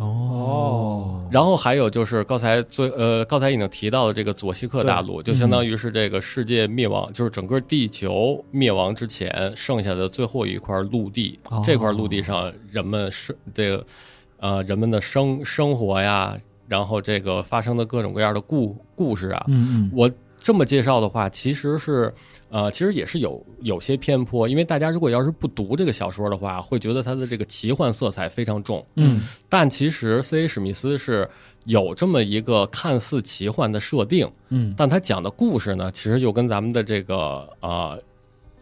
[0.00, 11.38] 哦，然后还有就是刚才最呃刚才已经提到的这个佐西克大陆，就相当于是这个世界灭亡，就是整个地球灭亡之前剩下的最后一块陆地。
[11.50, 11.62] 哦。
[11.64, 13.86] 这块陆地上人们是这个
[14.38, 16.36] 呃人们的生生活呀，
[16.66, 19.90] 然后这个发生的各种各样的故故事啊，嗯嗯。
[19.94, 20.10] 我
[20.40, 22.12] 这么介绍的话，其实是，
[22.48, 28.84] 呃，其实也是有有些偏颇，因为大家如果要是不读这个小说的话，会觉得它的这个奇幻色彩非常重。
[28.96, 30.48] 嗯但其实 C.A.
[30.48, 31.28] 史密斯是
[31.66, 38.02] 有这么一个看似奇幻的设定，嗯但他讲的故事呢，其实又跟咱们的这个呃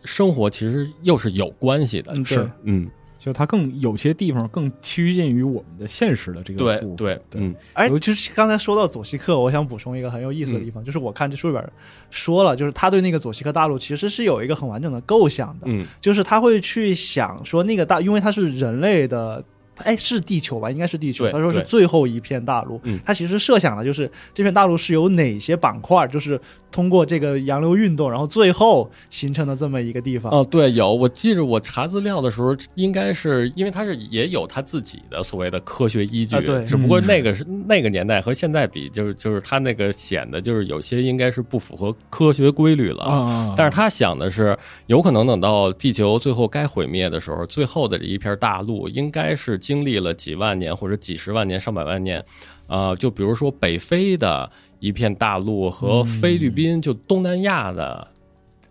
[0.05, 2.13] 生活其实又是有关系的。
[2.15, 7.55] 嗯是嗯，就它更有些地方更趋近于我们的现实的这个部分对对，对嗯。
[7.91, 11.73] 尤其是刚才说到佐西克，我想补充一个很有意思的地方，就是我看这书里边
[12.11, 15.87] 说了，就是他对那个佐西克大陆其实是有一个很完整的构想的，嗯。
[16.01, 19.45] 就是他会去想说那个大，因为它是人类的。
[19.85, 20.71] 哎，是地球吧？
[20.71, 21.29] 应该是地球。
[21.31, 22.81] 他说是最后一片大陆。
[22.85, 30.33] 嗯他其实设想的就是这片大陆是由哪些板块，就是通过这个洋流运动，然后最后形成的这么一个地方。
[30.33, 43.05] 哦，对，有，我记着我查资料的时候，应该是因为他是也有他自己的所谓的科学依据，啊对只不过嗯那个是、那个年代和现在比，就是就是他那个显得就是有些应该是不符合科学规律了。
[43.05, 52.25] 啊，但是他想的是，有可能等到地球最后该毁灭的时候，最后的这一片大陆应该是经历了几万年或者几十万年、上百万年，
[52.69, 54.51] 呃，就比如说北非的
[54.81, 58.09] 一片大陆和菲律宾，就东南亚的，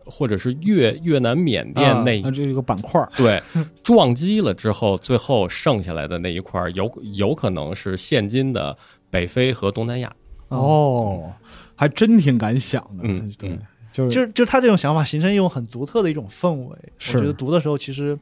[0.05, 3.07] 或者是越越南、缅甸啊那、啊，这个板块儿。
[3.15, 3.39] 对
[3.83, 8.75] 撞击了之后，最后剩下来的那一块儿有有可能是现今的
[9.11, 10.11] 北非和东南亚。
[10.47, 11.31] 哦，
[11.75, 13.11] 还真挺敢想的，对。
[13.11, 13.31] 嗯。
[13.37, 13.59] 对，
[13.93, 16.75] 就是就是就是他这种想法形成一种很独特的一种氛围。
[16.97, 17.17] 是。
[17.17, 18.17] 我觉得读的时候其实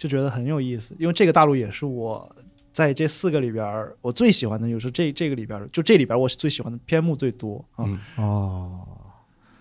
[0.00, 2.26] 就觉得很有意思，因为这个大陆也是我
[2.72, 7.84] 在这四个里边儿我最喜欢的，就是这这个里边儿就这里边儿我最喜欢的篇目最多啊。
[7.86, 8.80] 嗯哦，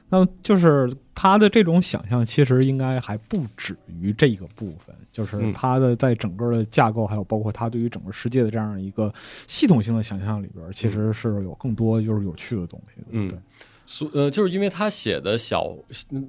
[0.07, 9.13] 那么就是他的这种想象，其实应该还不止于这个部分，就是嗯他的在整个的架构，还有包括他对于整个世界的这样一个
[9.45, 13.07] 系统性的想象里边，其实是有更多就是有趣的东西的。
[13.11, 13.37] 嗯对，
[13.85, 15.75] 所呃，就是因为他写的小，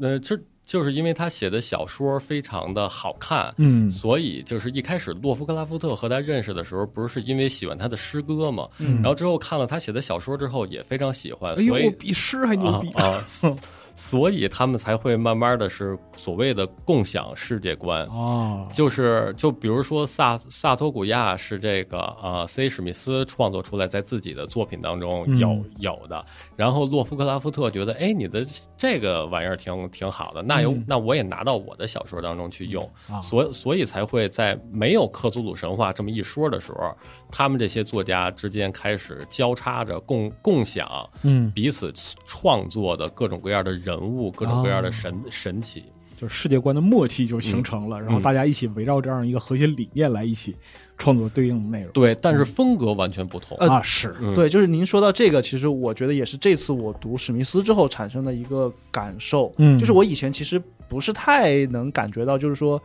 [0.01, 0.37] 呃，就
[0.71, 12.89] 就是因为他写的小说非常的好看，嗯所以就是一开始洛夫克拉夫特和他认识的时候，不是因为喜欢他的诗歌嘛，嗯然后之后看了他写的小说之后，也非常喜欢，哎呦所以，比诗还牛逼！
[12.93, 13.25] 啊啊，
[13.95, 18.05] 所所以他们才会慢慢的是所谓的共享世界观。
[18.05, 25.73] 哦，就是就比如说萨萨托古亚是这个呃 C 史密斯创作出来在自己的作品当中有、嗯。
[25.79, 26.23] 有的，
[26.55, 28.45] 然后洛夫克拉夫特觉得哎你的
[28.77, 30.85] 这个玩意儿挺挺好的，那有、嗯。
[30.87, 33.19] 那我也拿到我的小说当中去用，啊。
[33.23, 36.95] 所所以才会在没有克苏鲁神话这么一说的时候，
[37.33, 41.91] 他们这些作家之间开始交叉着共共享嗯，彼此
[42.27, 45.85] 创作的各种各样的人物、各种各样的哦神、神奇。
[46.17, 50.55] 就是世界观的默契就形成了，然后大家一起围绕这样一个核心理念来一起
[50.99, 51.91] 创作对应的内容。
[51.93, 53.57] 对，但是风格完全不同。
[53.57, 59.51] 呃啊，是，嗯对，就是您说到这个，其实我觉得也是这次我读史密斯之后产生的一个感受。
[59.57, 62.79] 嗯就是我以前其实不是太能感觉到，就是说，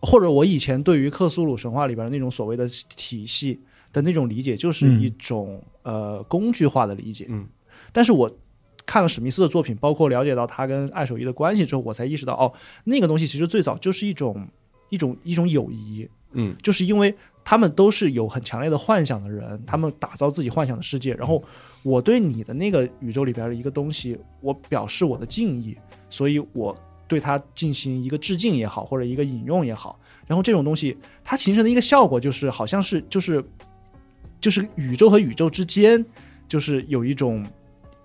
[0.00, 3.60] 或者我以前对于克苏鲁神话里边的那种所谓的体系
[3.92, 7.26] 的那种理解，就是嗯一种、呃工具化的理解。
[7.28, 7.46] 嗯，
[7.92, 8.28] 但是我
[8.90, 14.48] 看了史密斯的作品，包括了解到他跟爱手艺的关系之后，我才意识到，哦，那个东西其实最早就是一种
[14.88, 17.14] 一种一种友谊，嗯就是因为
[17.44, 21.40] 他们都是有很强烈的幻想的人，他们打造自己幻想的世界，然后
[21.84, 25.78] 我对你的那个宇宙里边的一个东西，我表示我的敬意，
[26.08, 26.76] 所以我
[27.06, 33.44] 对它进行一个致敬也好，或者一个引用也好，然后这种东西它形成的一个效果就是好像是就是
[34.40, 36.04] 就是宇宙和宇宙之间
[36.48, 37.46] 就是有一种。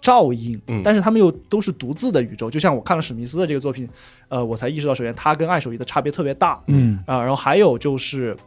[0.06, 3.90] 照应嗯，但是他们又都是独自的宇宙，就像我看了史密斯的这个作品，
[4.28, 8.38] 呃，我才意识到，首先他跟爱手艺的差别特别大，嗯啊，然后还有就是，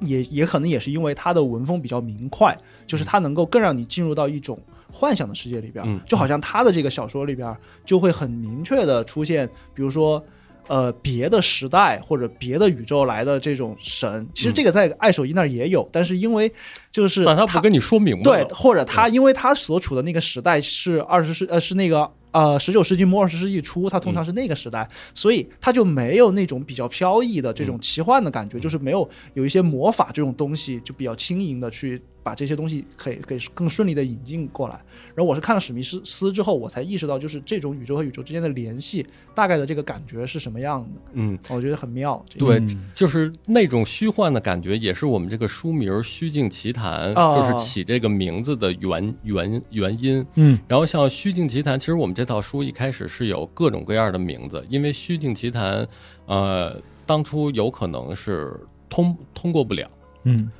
[0.00, 2.56] 也也可能也是因为他的文风比较明快，
[2.86, 4.58] 就是他能够更让你进入到一种
[4.90, 7.54] 幻想的世界里边，嗯就好像他的这个小说里边
[7.84, 10.24] 就会很明确的出现，比如说。
[10.66, 16.52] 呃，别的时代或者别的宇宙来的这种神，其实这个在爱手艺那儿也有，但是因为
[16.92, 34.74] 就是但他不跟你说明白对，或者他因为他所处的那个时代是二十世呃是那个呃十九世纪末二十世纪初，他通常是那个时代，所以他就没有那种比较飘逸的这种奇幻的感觉，就是没有有一些魔法这种东西，就比较轻盈的去把这些东西可以给更顺利的引进过来。
[35.14, 42.24] 然后我是看了史密斯斯之后，我才意识到，就是这种宇宙和宇宙之间的联系，大概的这个感觉是什么样的，嗯，我觉得很妙。
[42.28, 50.24] 这个对嗯，就是那种虚幻的感觉，也是我们这个书名《虚境奇谭》哦就是起这个名字的原原原因。
[50.34, 55.82] 嗯然后像《虚境奇谭》，其实我们这套书一开始是有各种各样的名字，因为《虚境奇谭》
[56.26, 58.58] 呃，当初有可能是
[58.88, 59.86] 通通过不了。
[60.24, 60.50] 嗯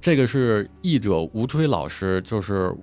[0.00, 2.74] 这个是译者吴吹老师就是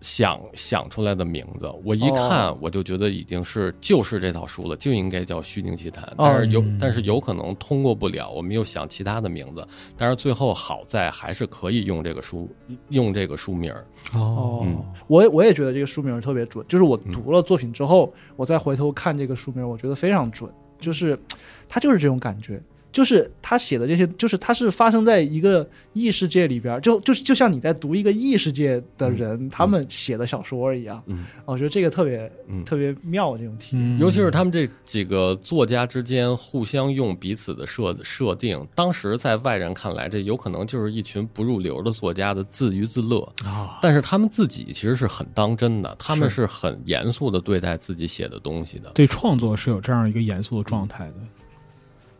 [0.00, 6.04] 想想出来的名字，我一看哦我就觉得已经是就是这套书了，就应该叫《虚境奇谭》。
[6.18, 6.78] 但是有、嗯。
[6.78, 12.48] 但是有可能通过不了，我们又想其他的名字，但是最后好在还是可以用这个书
[12.90, 13.86] 用这个书名儿。
[14.12, 14.60] 哦。
[14.64, 14.84] 嗯。
[15.06, 21.18] 我也我也觉得这个书名特别准，就是我读了作品之后，我再回头看这个书名，我觉得非常准，就是
[21.66, 22.62] 它就是这种感觉。
[22.94, 31.02] 就是他写的这些，就是他是发生在一个异世界里边，就就是就像你在读一个异世界的人、他们写的小说一样。
[31.06, 33.98] 嗯我觉得这个特别、嗯特别妙，这种体验。
[33.98, 43.20] 嗯，尤其是他们这几个作家之间互相用彼此的设设定，当时在外人看来，这有可能就是一群不入流的作家的自娱自乐。
[43.44, 48.90] 啊，但是他们自己其实是很当真的，他们是很严肃的对待自己写的东西的。
[48.94, 51.14] 对创作是有这样一个严肃的状态的，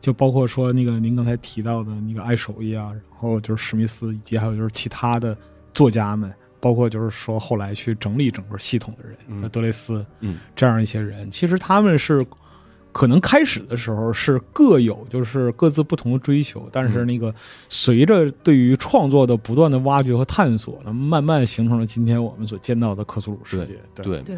[0.05, 5.35] 就包括说那个您刚才提到的那个爱手艺啊，然后就是史密斯，以及还有就是其他的
[5.73, 6.31] 作家们，
[6.61, 9.49] 包括就是说后来去整理整个系统的人，嗯。
[9.49, 12.23] 德雷斯，嗯，这样一些人，其实他们是
[12.93, 17.35] 可能开始的时候是各有就是各自不同的追求，但是那个
[17.71, 23.81] 随着对于创作的不断的挖掘和探索呢，慢慢形成了今天我们所见到的克苏鲁世界。
[23.95, 24.05] 对。
[24.05, 24.37] 对，对，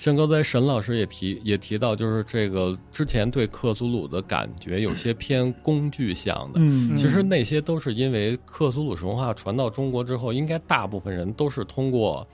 [0.00, 6.60] 像刚才沈老师也提也提到，就是这个之前对克苏鲁的感觉有些偏工具向的。
[6.62, 12.26] 嗯，其实那些都是因为克苏鲁神话传到中国之后，应该大部分人都是通过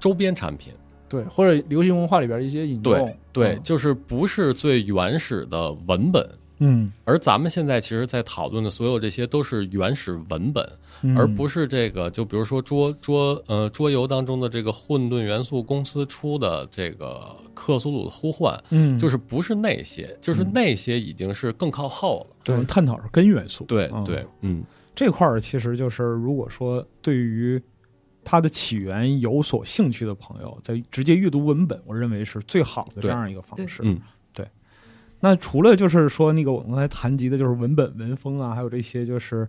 [0.00, 0.72] 周边产品，
[1.06, 6.26] 对，或者流行文化里边的一些引用对，就是不是最原始的文本。
[6.64, 10.64] 嗯，而咱们现在其实，在讨论的所有这些都是原始文本，
[11.02, 22.36] 嗯而不是这个，就比如说桌桌呃桌游当中的这个混沌元素公司出的这个克苏鲁的呼唤，嗯，就是不是那些，就是那些已经是更靠后了。
[22.52, 23.64] 我们探讨是根元素。
[23.64, 24.62] 嗯对对，嗯
[24.94, 27.60] 这块儿其实就是，如果说对于
[28.22, 33.82] 它的起源有所兴趣的朋友，在直接阅读文本，我认为是最好的这样一个方式。
[33.84, 34.00] 嗯
[35.24, 39.48] 那除了就是说那个我们刚才谈及的，就是文本文风啊，还有这些就是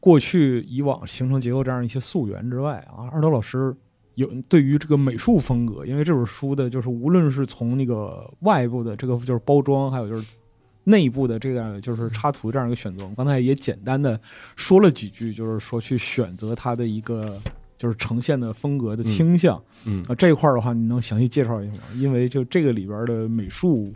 [0.00, 3.74] 过去以往形成结构这样一些溯源之外啊，二刀老师
[4.16, 10.36] 有对于这个美术风格，因为这本书的就是无论是从那个外部的这个就是包装，还有就是
[10.84, 14.20] 内部的这样就是插图这样一个选择，我刚才也简单的
[14.56, 17.40] 说了几句，就是说去选择它的一个
[17.78, 19.62] 就是呈现的风格的倾向。
[19.84, 21.82] 嗯啊，这一块儿的话，你能详细介绍一下吗？
[21.94, 23.92] 因为就这个里边的美术，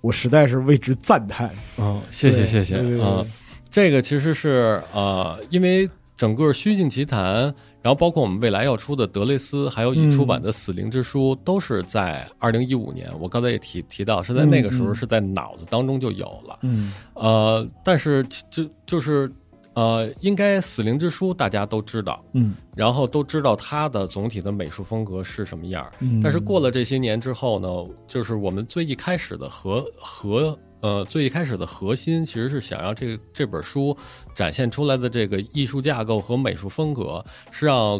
[0.00, 1.50] 我实在是为之赞叹。
[1.78, 3.24] 嗯，谢谢谢谢对对对啊，
[3.70, 7.48] 这个其实是呃，因为整个《虚境奇谭》，
[7.82, 13.10] 然后包括我们未来要出的德雷斯，还有已出版的《死灵之书》，都是在二零一五年。
[13.18, 16.58] 我刚才也提提到，是在那个时候嗯嗯是在脑子当中就有了。
[16.62, 19.30] 嗯呃，但是就就是
[19.80, 25.92] 呃，应该《死灵之书》大家都知道，嗯然后都知道它的总体的美术风格是什么样儿。
[26.00, 27.68] 嗯，但是过了这些年之后呢，
[28.06, 33.96] 就是我们最一开始的核核呃最一开始的核心，其实是想让这个这本书
[34.34, 37.98] 展现出来的这个艺术架构和美术风格，是让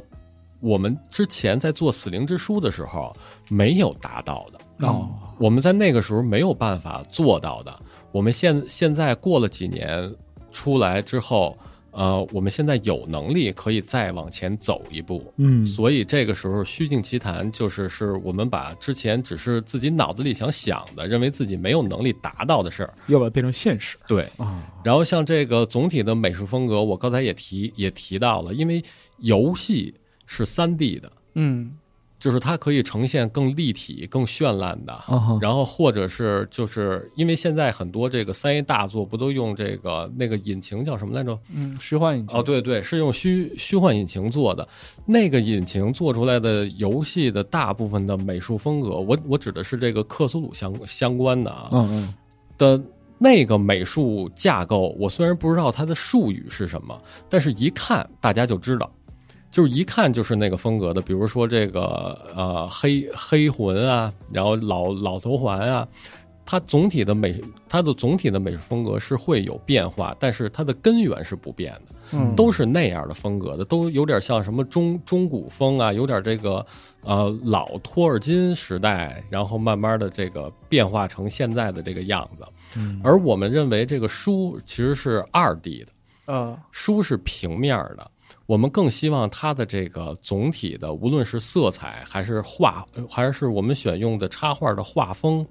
[0.61, 3.17] 我们之前在做《死灵之书》的时候
[3.49, 4.87] 没有达到的。
[4.87, 5.09] 哦，
[5.39, 7.75] 我们在那个时候没有办法做到的。
[8.13, 10.15] 我们现现在过了几年
[10.51, 11.57] 出来之后，
[11.93, 15.33] 呃，我们现在有能力可以再往前走一步。
[15.37, 24.29] 嗯，所以这个时候虚境奇谈就是是我们把之前只是自己脑子里想想的，认为自己没有能力达到的事儿，要把它变成现实对。
[24.37, 24.63] 啊。
[24.85, 28.83] 然后像这个总体的美术风格，我刚才也提也提到了，因为
[29.19, 29.95] 游戏
[30.27, 31.71] 是三 D 的，嗯
[32.21, 34.97] 就是它可以呈现更立体、更绚烂的。
[35.41, 41.37] 然后或者是就是因为现在很多这个三 A 大作不都用这个那个引擎叫什么来着？
[41.53, 44.69] 嗯，虚幻引擎哦，对对，是用虚虚幻引擎做的。
[45.07, 52.15] 那个引擎做出来的游戏的大部分的美术风格，我我指的是这个克苏鲁相相关的啊嗯嗯
[52.59, 52.81] 的
[53.19, 54.95] 那个美术架构。
[54.99, 58.93] 我虽然不知道它的术语是什么，但是一看大家就知道。
[59.51, 65.87] 就是一看就是那个风格的，比如说这个呃黑黑魂啊，然后老老头环啊，
[66.47, 71.95] 它总体的美，它的总体的美术风格是会有变化，但是它的根源是不变的。
[72.13, 76.65] 嗯都是那样的风格的，都有点像什么中中古风啊，有点这个
[77.03, 82.45] 呃老托尔金时代，然后慢慢的这个变化成现在的这个样子。
[82.77, 85.93] 嗯而我们认为这个书其实是二 D 的，
[86.27, 88.11] 呃书是平面的。
[88.51, 95.47] 我们更希望它的这个总体的，无论是色彩还是画，呃还是我们选用的插画的画风，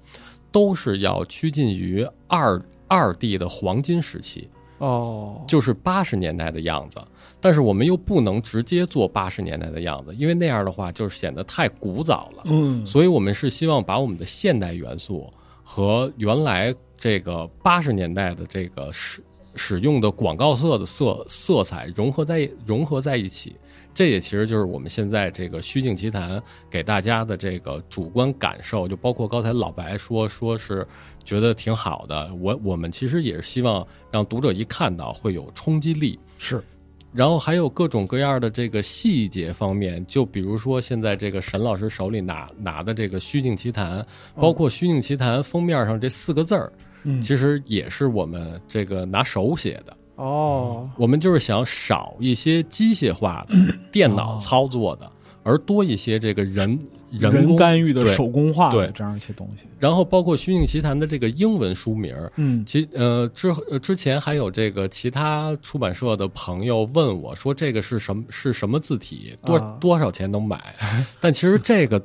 [0.52, 4.50] 都是要趋近于二二 D 的黄金时期。
[4.80, 7.00] 哦，就是八十年代的样子，
[7.40, 12.42] 但是我们又不能直接做八十年代的样子，因为那样的话就显得太古早了。
[12.44, 15.32] 嗯所以我们是希望把我们的现代元素
[15.64, 19.22] 和原来这个八十年代的这个使
[19.54, 23.56] 使用的广告色的色色彩融合在融合在一起。
[23.92, 26.40] 这也其实就是我们现在这个虚境奇谈
[26.70, 30.86] 给大家的这个主观感受，就包括刚才老白说说是
[31.24, 36.62] 觉得挺好的，我我们其实也是希望让读者一看到会有冲击力，是
[37.12, 43.98] 然后还有各种各样的这个细节方面，就比如说现在这个沈老师手里拿拿的这个《虚境奇谈》，
[44.36, 46.84] 包括《虚境奇谈》封面上这四个字儿，嗯
[47.20, 49.96] 其实也是我们这个拿手写的。
[50.16, 53.54] 哦，我们就是想少一些机械化的
[53.90, 55.10] 电脑操作的，
[55.42, 56.78] 而多一些这个人
[57.10, 59.64] 人人工干预的手工化的对这样一些东西。
[59.78, 70.60] 然后包括《虚境奇谈》的这个英文书名儿，嗯其呃之呃之前还有这个其他出版社的朋友问我说这个是什么是什么字体，多、啊多少钱能买？
[71.18, 71.98] 但其实这个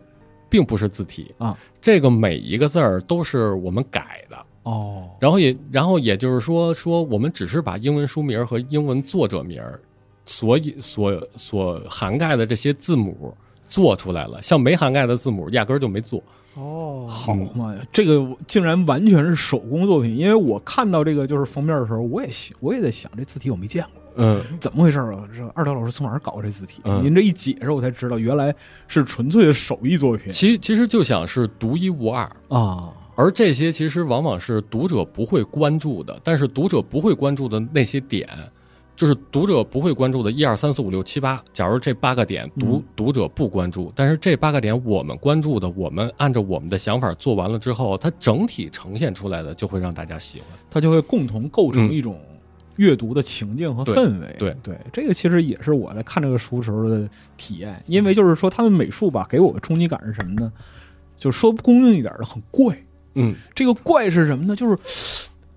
[0.49, 4.37] 并不是字体啊，这个每一个字儿都是我们改的。
[4.65, 9.79] 哦然后也然后也就是说说我们只是把英文书名和英文作者名儿
[10.25, 13.33] 所以所所涵盖的这些字母
[13.69, 16.21] 做出来了，像没涵盖的字母压根儿就没做。
[16.55, 20.15] 哦，好嘛呀，这个竟然完全是手工作品。
[20.15, 24.01] 因为我看到这个就是封面的时候，我也想我也在想这字体我没见过。
[24.17, 25.27] 嗯，怎么回事啊？
[25.35, 26.81] 这二条老师从哪儿搞这字体？
[26.85, 28.55] 嗯您这一解释，我才知道原来
[28.87, 32.23] 是纯粹的手艺作品其其实就想是独一无二。
[32.47, 32.93] 啊！
[33.15, 38.27] 而这些其实往往是读者不会关注的，但是读者不会关注的那些点，
[38.95, 41.41] 就是读者不会关注的一二三四五六七八。
[41.53, 50.49] 假如这八个点读、读者不关注，但是这八个点我们关注的，我们按照我们的想法做完了之后，它整体呈现出来的就会让大家喜欢。
[50.69, 52.19] 它就会共同构成嗯一种
[52.75, 54.35] 阅读的情境和氛围。
[54.37, 60.51] 对对，这个其实也是我在看这个书时候的体验，因为就是说他们美术吧，给我的冲击感是什么呢？
[61.15, 62.77] 就说不公正一点的，很怪。
[63.15, 64.55] 嗯，这个怪是什么呢？
[64.55, 64.77] 就是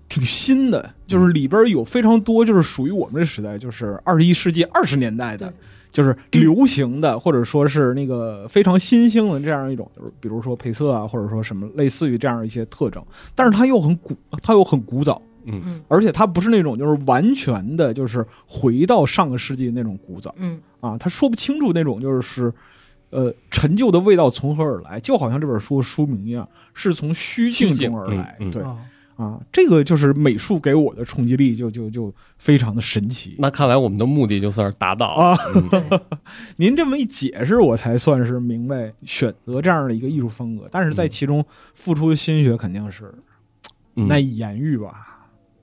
[0.07, 5.53] 挺新的，就是里边有非常多，就是属于我们这时代，就是二十一世纪二十年代的
[5.91, 13.03] 就是流行的，或者说是那个非常新兴的这样一种，就是比如说配色啊，或者说什么类似于这样一些特征，
[13.35, 15.61] 但是它又很古，它又很古早，嗯。
[15.65, 15.81] 嗯。
[15.87, 20.33] 而且它不是那种就是完全的，就是回到上个世纪那种古早。
[20.37, 20.59] 嗯。
[20.79, 22.53] 啊，他说不清楚那种就是是。
[23.09, 24.99] 呃，陈旧的味道从何而来？
[24.99, 28.35] 就好像这本书书名一样，是从虚境中而来。
[28.39, 28.77] 嗯嗯对啊
[29.15, 33.35] 啊，这个就是美术给我的冲击力就，就就非常的神奇。
[33.37, 35.37] 那看来我们的目的就算是达到啊
[36.55, 41.43] 您这么一解释，我才算是明白选择这样的一个艺术风格，但是在其中
[41.73, 43.13] 付出的心血肯定是
[43.95, 45.08] 嗯难以言喻吧？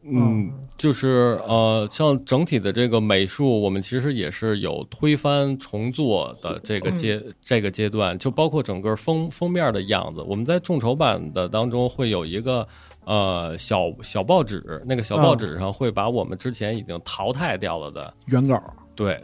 [0.09, 10.23] 嗯，就是呃，像整体的这个美术，我们其实也是有推翻重做的这个阶、这个阶段，就包括整个封封面的样子。
[10.23, 12.67] 我们在众筹版的当中会有一个
[13.05, 18.63] 呃小小报纸，那个小报纸上会把我们之前已经淘汰掉了的，原稿
[18.95, 19.21] 对，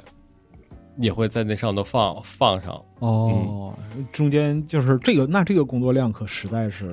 [0.99, 2.83] 也会在那上头放放上。
[2.99, 3.73] 哦，
[4.13, 6.93] 中间就是这个，那这个工作量可实在是，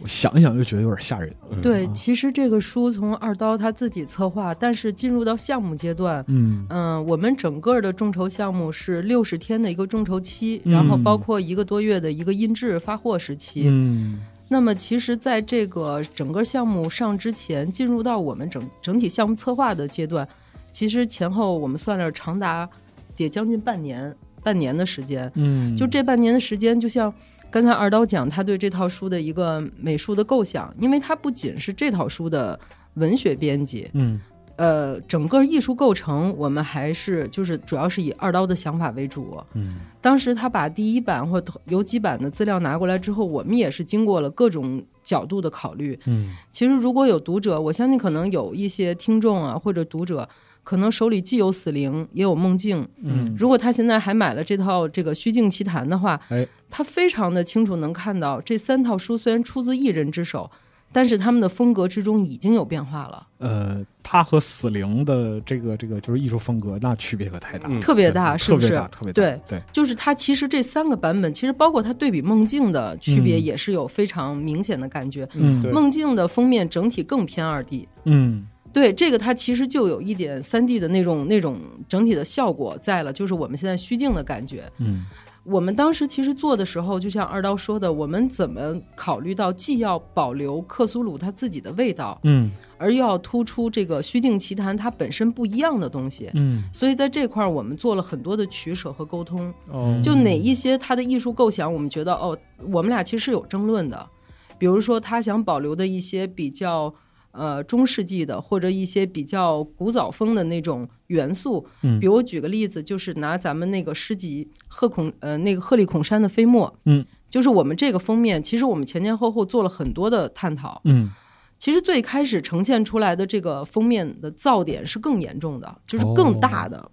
[0.00, 1.32] 我想一想就觉得有点吓人。
[1.50, 13.64] 嗯对，其实这个书从二刀他自己策划，但是进入到项目阶段，嗯嗯，我们整个的众筹项目是六十天的一个众筹期，嗯然后包括一个多月的一个印制发货时期。
[13.68, 20.28] 嗯那么，其实在这个整个项目上之前，进入到我们整整体项目策划的阶段，
[20.70, 22.68] 其实前后我们算了长达
[23.16, 25.32] 得将近半年，半年的时间。
[25.34, 27.12] 嗯，就这半年的时间，就像
[27.54, 32.58] 刚才二刀讲，他对这套书的一个美术的构想，因为他不仅是这套书的
[32.94, 34.20] 文学编辑，嗯
[34.56, 39.40] 呃，整个艺术构成，我们还是就是主要是以二刀的想法为主。
[39.52, 45.96] 嗯当时他把第一版或有几版的资料拿过来之后，我们也是经过了各种角度的考虑。
[46.06, 50.28] 嗯其实如果有读者，我相信可能有一些听众啊或者读者，
[50.64, 52.88] 可能手里既有死灵也有梦境。
[53.02, 60.50] 嗯如果他现在还买了这套这个《虚境奇谈》的话，哎，他非常的清楚能看到这三套书虽然出自一人之手，
[60.90, 68.68] 但是他们的风格之中已经有变化了，呃，他和死灵的这个这个就是艺术风格，那区别可太大特别大，是不是？
[68.68, 75.28] 特别大，特别大，对对，就是他其实这三个版本，其实包括他对比梦境的区别，嗯也是有非常明显的感觉。
[75.34, 81.58] 嗯对梦境的封面整体更偏二 D，嗯对这个它其实就有一点三 D 的那种那种
[81.88, 84.70] 整体的效果在了，就是我们现在虚境的感觉。
[84.78, 85.06] 嗯
[85.44, 96.30] 我们当时其实做的时候，就像二刀说的，我们怎么考虑到既要保留克苏鲁它自己的味道，嗯而又要突出这个虚境奇谈它本身不一样的东西。
[96.32, 99.52] 嗯所以在这块儿，我们做了很多的取舍和沟通。
[99.70, 102.36] 哦就哪一些它的艺术构想，我们觉得哦，
[102.72, 104.08] 我们俩其实是有争论的。
[104.56, 106.94] 比如说，他想保留的一些比较
[107.34, 111.66] 呃中世纪的，或者一些比较古早风的那种元素。
[111.82, 120.80] 嗯比如我举个例子，就是拿咱们那个诗集鹤孔呃那个鹤立孔山的飞沫，嗯，就是我们这个封面，其实我们前前后后做了很多的探讨。
[120.84, 121.10] 嗯
[121.56, 126.90] 其实最开始呈现出来的这个封面的噪点是更严重的，就是更大的，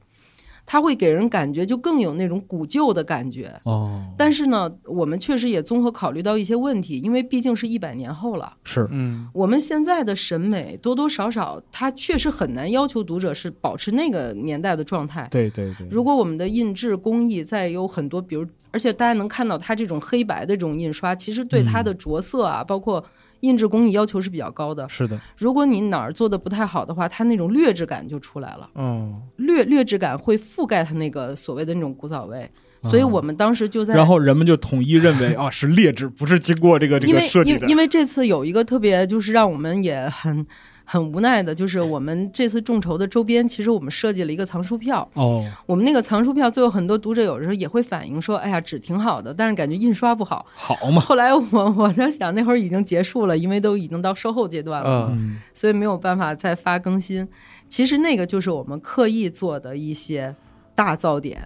[0.71, 3.53] 它会给人感觉就更有那种古旧的感觉。
[3.65, 8.53] 哦，但是呢，我们确实也综合考虑到一些问题，因为毕竟是一百年后了。
[8.63, 15.27] 是嗯我们现在的审美多多少少，它确实很难要求读者是保持那个年代的状态。
[15.29, 23.03] 对对对，如果我们的印制工艺再有很多，比如，而且大家能看到它这种黑白的这种印刷，其实对它的着色啊，包括
[23.41, 24.87] 印制工艺要求是比较高的。
[24.89, 28.69] 是的，如果你哪儿做的不太好的话，它那种劣质感就出来了。
[28.75, 29.21] 嗯。
[29.37, 32.49] 劣劣质感会覆盖它那个所谓的那种古早味，
[32.83, 37.59] 所以我们当时就在，然后人们就统一认为 啊是劣质，不是经过这个这个设计的。
[37.59, 40.45] 因为因为这次有一个特别就是让我们也很
[40.85, 45.07] 很无奈的，就是我们这次众筹的周边，其实我们设计了一个藏书票。
[45.13, 50.45] 哦，我们那个藏书票，最后很多读者有的时候也会反映说，哎呀，纸挺好的，但是感觉印刷不好。
[50.53, 51.41] 好嘛，后来我
[51.77, 55.11] 我在想，那会儿已经结束了，因为都已经到售后阶段了。
[55.53, 57.27] 所以没有办法再发更新。
[57.69, 60.35] 其实那个就是我们刻意做的一些
[60.75, 61.41] 大噪点，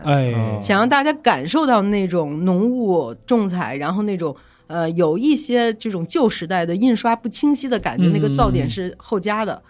[0.62, 4.36] 想让大家感受到那种浓雾重彩，然后那种
[4.68, 9.62] 呃有一些这种旧时代的印刷不清晰的感觉，嗯那个噪点是后加的。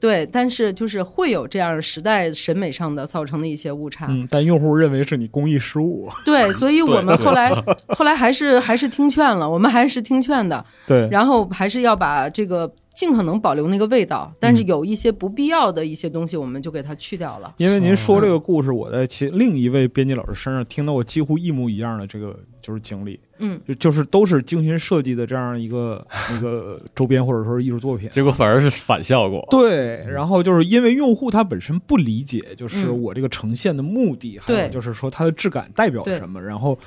[0.00, 4.06] 对，但是就是会有这样时代审美上的造成的一些误差。
[4.08, 7.50] 嗯，但用户认为是你工艺失误，对，所以我们后来
[7.94, 10.64] 后来还是还是听劝了，我们还是听劝的。
[10.86, 17.52] 对，然后还是要把这个尽可能保留那个味道，但嗯是有一些不必要的一些东西，我们就给它去掉了。
[17.58, 28.08] 因为您说这个故事，我在其另一位编辑老师身上听到过几乎一模一样的这个就是经历，嗯，就就是都是精心设计的这样一个 一个周边或者说是艺术作品。
[28.10, 29.44] 结果反而是反效果。
[29.50, 36.78] 对，然后就是因为用户他本身不理解，就是嗯我这个呈现的目的，还有对就是说它的质感代表什么，然后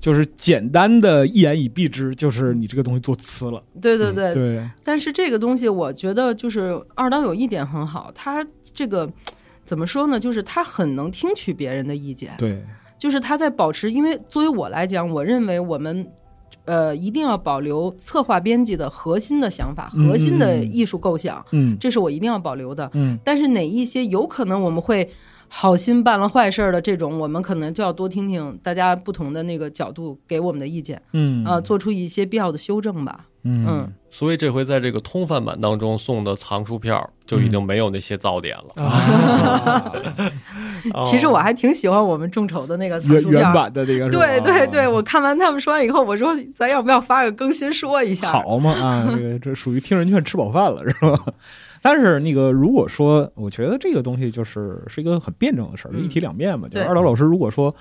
[0.00, 3.62] 就是简单的一言以蔽之，就是你这个东西做呲了。
[3.80, 4.34] 对对对。
[4.34, 8.44] 对，但是这个东西，我觉得就是二刀有一点很好，他
[8.74, 9.08] 这个
[9.64, 10.18] 怎么说呢？
[10.18, 12.64] 就是他很能听取别人的意见，对，
[13.02, 13.90] 就是他在保持。
[13.90, 16.06] 因为作为我来讲，我认为我们。
[16.64, 22.88] 呃，一定要保留策划编辑的核心的想法、嗯核心的艺术构想，嗯这是我一定要保留的。
[22.92, 25.10] 嗯但是哪一些有可能我们会
[25.48, 33.26] 好心办了坏事儿的这种，我们可能就要多听听大家不同的那个角度给我们的意见，嗯啊、做出一些必要的修正吧。
[33.44, 38.84] 嗯嗯，所以这回在这个通贩版当中送的藏书票就已经没有那些噪点了。
[38.84, 39.92] 啊，
[41.02, 43.52] 其实我还挺喜欢我们众筹的那个藏原书票原。
[43.52, 48.30] 版的那个对对对，我看完他们说完以后，我说咱要不要发个更新说一下？
[48.30, 51.20] 好嘛啊，这个这属于听人劝吃饱饭了是吧？
[51.82, 56.68] 但是那个如果说，我觉得这个东西就是是一个很辩证的事儿，就嗯一体两面嘛。
[56.68, 57.74] 就是二老老师如果说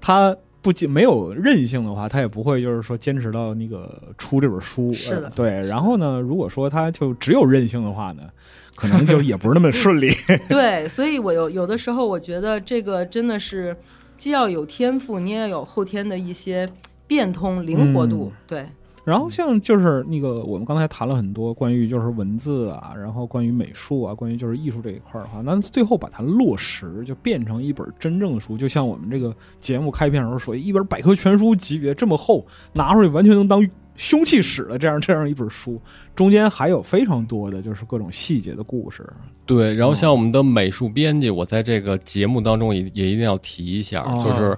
[0.00, 0.36] 他
[0.68, 4.92] 不仅没有韧性的话，他也不会就是说坚持到那个出这本书。
[4.92, 5.50] 是的呃对。
[5.62, 8.24] 然后呢，如果说他就只有韧性的话呢，
[8.76, 10.10] 可能就也不是那么顺利。
[10.46, 13.74] 对，所以我有有的时候我觉得这个真的是
[14.18, 16.68] 既要有天赋，你也有后天的一些
[17.06, 18.30] 变通、灵活度。
[18.46, 18.66] 对，
[19.08, 35.80] 然后像就是那个我们刚才谈了很多关于就是文字啊，然后关于美术啊，关于就是艺术这一块儿的话，那最后把它落实，就变成一本真正的书，就像我们这个节目开篇时候说，一本百科全书级别这么厚，拿出去完全能当凶器使的这样这样一本书，
[36.14, 39.02] 中间还有非常多的就是各种细节的故事。
[39.46, 44.56] 对，然后像我们的美术编辑，我在这个节目当中也也一定要提一下，哦就是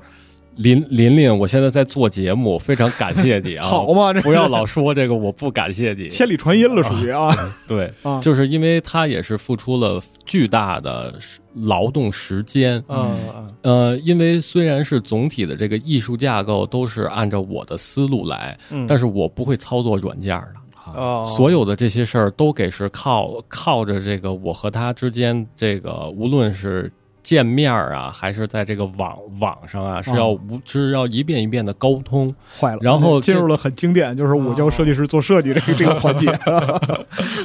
[0.60, 3.64] 林琳琳，我现在在做节目，非常感谢你啊！
[3.66, 6.06] 好嘛，这不要老说这个我不感谢你。
[6.12, 7.34] 千里传音了，属于啊
[7.66, 11.14] 对，啊，就是因为他也是付出了巨大的
[11.54, 12.76] 劳动时间。
[12.88, 20.54] 嗯嗯呃，因为虽然是总体的这个艺术架构都是按照我的思路来，嗯，但是我不会操作软件的。
[20.94, 26.90] 哦，所有的这些事儿都给是靠靠着这个我和他之间这个无论是
[27.22, 32.34] 见面儿啊，还是在这个网网上啊，是要无是要一遍一遍的沟通。
[32.58, 36.28] 坏了，然后进入了很经典，就是我教设计师做设计这个 这个环节。
[36.28, 36.80] 啊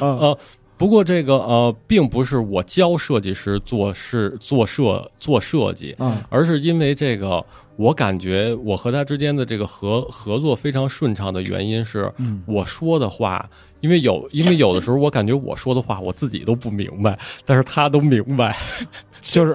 [0.00, 0.38] 呃，
[0.76, 7.44] 不过这个呃，并不是我教设计师做事做设做设计，啊而是因为这个，
[7.76, 13.48] 我感觉我和他之间的这个合合作非常顺畅的原因是，嗯我说的话，
[13.86, 18.56] 因为有因为有的时候我感觉我说的话我自己都不明白，但是他都明白，
[19.22, 19.54] 就是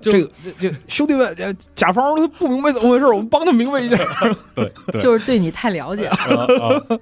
[0.00, 3.96] 就 这个这这兄弟们，这甲方他不明白怎么回事，我们帮他明白一下。
[4.56, 6.46] 对对，就是对你太了解了。
[6.46, 6.98] 啊啊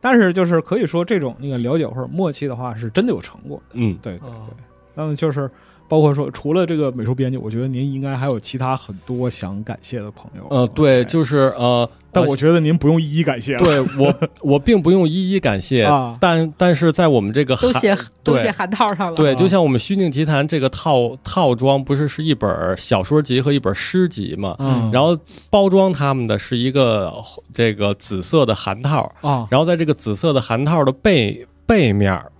[0.00, 3.74] 但是就是可以说，这种那个了解或者默契的话，是真的有成果的。
[3.74, 4.54] 嗯，哦对对对。
[4.94, 5.50] 那么就是
[5.88, 10.46] 包括说，除了这个美术编辑，我觉得您应该还有其他很多想感谢的朋友。
[10.48, 13.62] 呃，对，哎就是呃，呃但我觉得您不用一一感谢了。
[13.62, 19.16] 对我 我并不用一一感谢，啊但但是在我们这个函都写都对写函套上了。
[19.16, 24.56] 对，啊就像我们虚境奇谈这个套套装，不是是一本小说集和一本诗集嘛？
[24.60, 25.16] 嗯，然后
[25.50, 27.12] 包装他们的是一个
[27.52, 32.30] 这个紫色的函套，啊，然后在这个紫色的函套的背背面儿，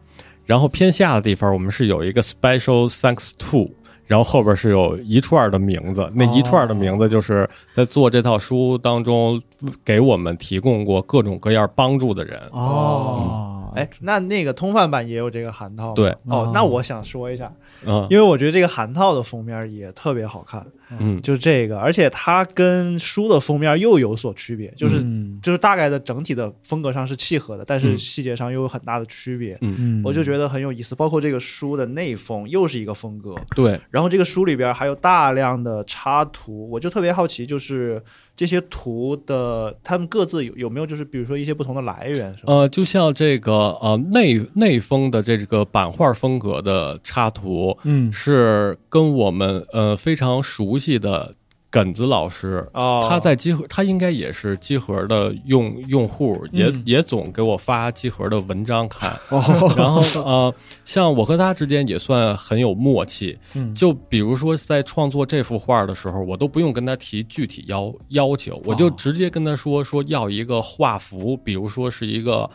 [0.46, 3.70] 然后偏下的地方，我们是有一个 special thanks to，
[4.06, 9.40] 然后后边是有一串的名字，那一串的名字就是在做这套书当中
[9.84, 12.38] 给我们提供过各种各样帮助的人。
[12.50, 15.92] 哦，哎，那那个通贩版也有这个韩套吗？
[15.94, 17.50] 对哦哦，那我想说一下，
[17.86, 20.83] 嗯因为我觉得这个韩套的封面也特别好看，嗯，
[21.22, 25.38] 就这个，而且它跟书的封面又有所区别，就是、嗯。
[25.42, 27.98] 就是大概的整体的风格上是契合的，但是嗯。
[27.98, 29.56] 细节上又有很大的区别。
[29.60, 38.02] 嗯，我就觉得很有意思，包括这个书的内封又是一个风格，对，然后这个书里边还有大量的插图，我就特别好奇，就是
[38.36, 42.52] 这些图的他们各自有有没有就是比如说一些不同的来源，是吧？
[42.52, 48.12] 呃，就像这个呃内内封的这个版画风格的插图，嗯。
[48.12, 51.34] 是跟我们呃非常熟悉的
[51.70, 59.10] 耿子老师，哦，他在集合，他应该也是集合的用用户，也、嗯也总给我发集合的文章看。
[59.30, 59.42] 哦，
[59.76, 60.54] 然后呃，
[60.84, 63.36] 像我和他之间也算很有默契。
[63.54, 72.48] 嗯就比如说在创作这幅画的时候，我都不用跟他提具体要要求，我就直接跟他说说要一个画幅，比如说是一个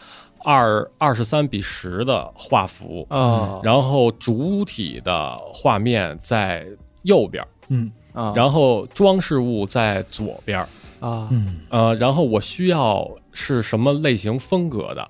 [0.45, 6.65] 二二十三比十的画幅，啊，然后主体的画面在
[7.03, 7.45] 右边。
[7.67, 10.67] 嗯啊，然后装饰物在左边儿，
[10.99, 11.59] 啊，嗯。
[11.69, 15.09] 呃，然后我需要是什么类型风格的，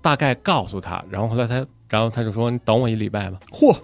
[0.00, 3.76] 大概告诉他，然后后来他，然后他就说你等我一礼拜吧，嚯，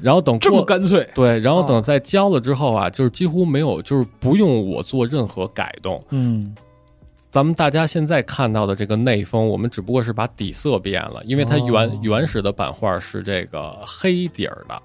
[0.00, 6.02] 然后等这么干脆，对，然后哦等在交了之后啊，就是几乎没有，就是不用我做任何改动。
[6.10, 6.54] 嗯。
[7.32, 12.00] 咱们大家现在看到的这个内封，我们只不过是把底色变了，因为它原、哦。
[12.02, 14.82] 原始的版画是这个黑底儿的，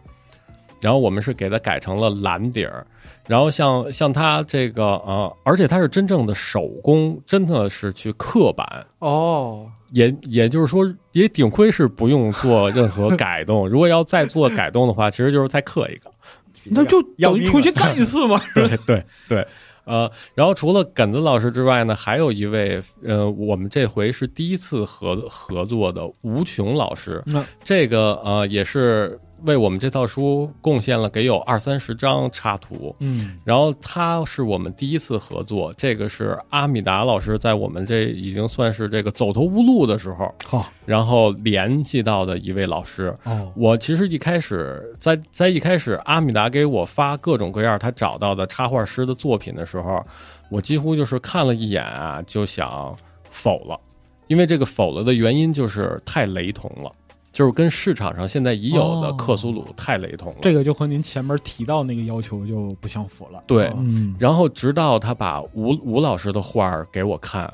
[0.81, 2.85] 然后我们是给它改成了蓝底儿。
[3.27, 13.67] 然后像像它这个呃，而且它是真正的手工，真的是去刻版，哦，也也就是说，也顶亏是不用做任何改动。
[13.69, 16.11] 如果要再做改动的话，其实就是再刻一个。
[16.69, 18.39] 那就等于重新干一次嘛。
[18.53, 19.47] 对对对，
[19.85, 32.95] 呃，然后除了耿子老师之外呢，还有一位呃，我们这回是第一次合合作的吴琼老师，那这个呃也是为我们这套书贡献了给有二三十张插图。
[32.99, 43.15] 嗯然后他是我们第一次合作，这个是阿米达老师在我们这已经算是这个走投无路的时候，好然后联系到的一位老师。
[43.23, 50.05] 哦我其实一开始在在一开始，阿米达给我发各种各样他找到的插画师的作品的时候，
[50.49, 52.95] 我几乎就是看了一眼啊，就想
[53.29, 53.79] 否了，
[54.27, 56.91] 因为这个否了的原因就是太雷同了，
[57.35, 60.39] 就是跟市场上现在已有的哦克苏鲁太雷同了。
[60.41, 63.43] 这个就和您前面提到那个要求就不相符了。
[63.45, 67.53] 对嗯然后直到他把吴吴老师的画儿给我看，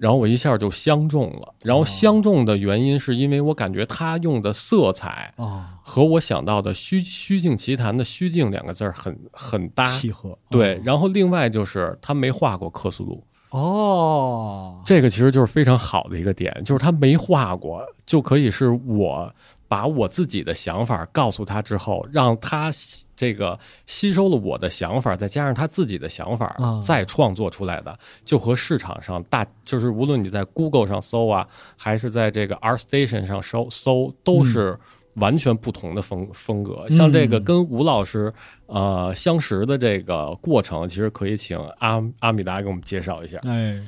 [0.00, 1.54] 然后我一下就相中了。
[1.62, 9.84] 然后相中的原因是因为我感觉他用的色彩啊，和我想到的虚虚境奇谭的“虚境”两个字儿很很搭。
[9.84, 10.36] 契合。
[10.50, 13.22] 对，然后另外就是他没画过克苏鲁，
[13.54, 19.32] 哦，这个其实就是非常好的一个点，就是他没画过，就可以是我
[19.68, 22.72] 把我自己的想法告诉他之后，让他
[23.14, 31.46] 这个吸收了我的想法，再加上他自己的想法啊，再创作出来的，就和市场上大就是无论你在 Google 上搜啊，
[31.76, 34.76] 还是在这个 ArtStation 上搜搜，都是。
[35.16, 37.44] 完全不同的风风格，像这个嗯。
[37.44, 38.32] 跟吴老师
[38.66, 43.38] 呃相识的这个过程，其实可以请阿阿米达给我们介绍一下。
[43.44, 43.80] 哎，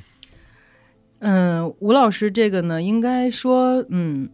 [1.19, 4.29] 嗯，吴老师这个呢，应该说，嗯，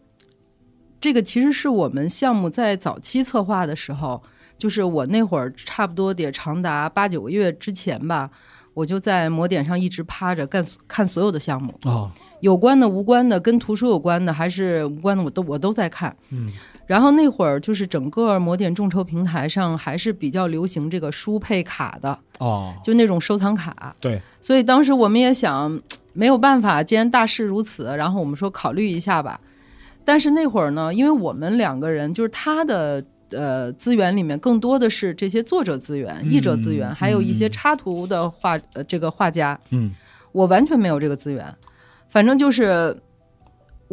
[0.99, 4.21] 这个其实是我们项目在早期策划的时候，
[4.57, 8.29] 就是我那会儿差不多得长达八九个月之前吧，
[8.73, 16.15] 我就在魔点上一直趴着干看所有的项目，哦，有关的、无关的，跟图书有关的还是无关的，我都我都在看。
[16.31, 16.51] 嗯，
[16.85, 23.95] 然后那会儿就是整个摩点众筹平台上还是比较流行这个书配卡的，哦，就那种收藏卡。
[23.99, 25.81] 对，所以当时我们也想，
[26.13, 29.39] 没有办法，既然大势如此，然后我们说考虑一下吧。
[30.05, 39.95] 但是那会儿呢，因为我们两个人就是他的呃资源里面更多的是这些作者资源、嗯译者资源，还有一些嗯插图的画呃这个画家，嗯
[40.33, 41.45] 我完全没有这个资源。
[42.09, 42.95] 反正就是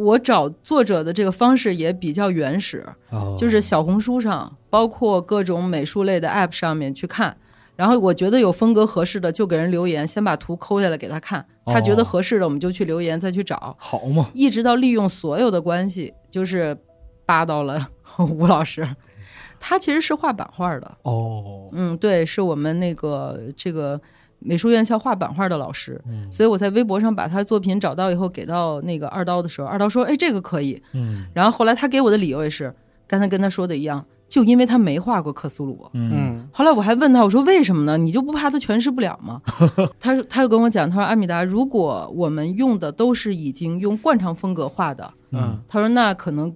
[0.01, 7.37] 我找作者的这个方式也比较原始，哦，就是小红书上，包括各种美术类的 App 上面去看。
[7.75, 11.43] 然后我觉得有风格合适的，就给人留言，先把图抠下来给他看。
[11.65, 16.77] 他觉得哦合适的，我们就去留言，再去找，好嘛，一直到利用所有的关系，就是
[17.25, 17.89] 扒到了
[18.19, 18.87] 吴老师。
[19.59, 23.99] 他其实是画版画的，哦，嗯，对，是我们那个这个
[24.41, 26.01] 美术院校画版画的老师。
[26.07, 32.73] 嗯所以我在微博上把他作品找到以后，给到那个二刀的时候，二刀说：“哎，这个可以。”嗯然后后来他给我的理由也是
[33.07, 35.89] 刚才跟他说的一样，就因为他没画过克苏鲁。
[35.93, 37.97] 嗯嗯后来我还问他，我说为什么呢？
[37.97, 39.41] 你就不怕他诠释不了吗？
[39.99, 46.53] 他说他又跟我讲，他说阿米达，如果我们用的都是已经用惯常风格画的，嗯他说那可能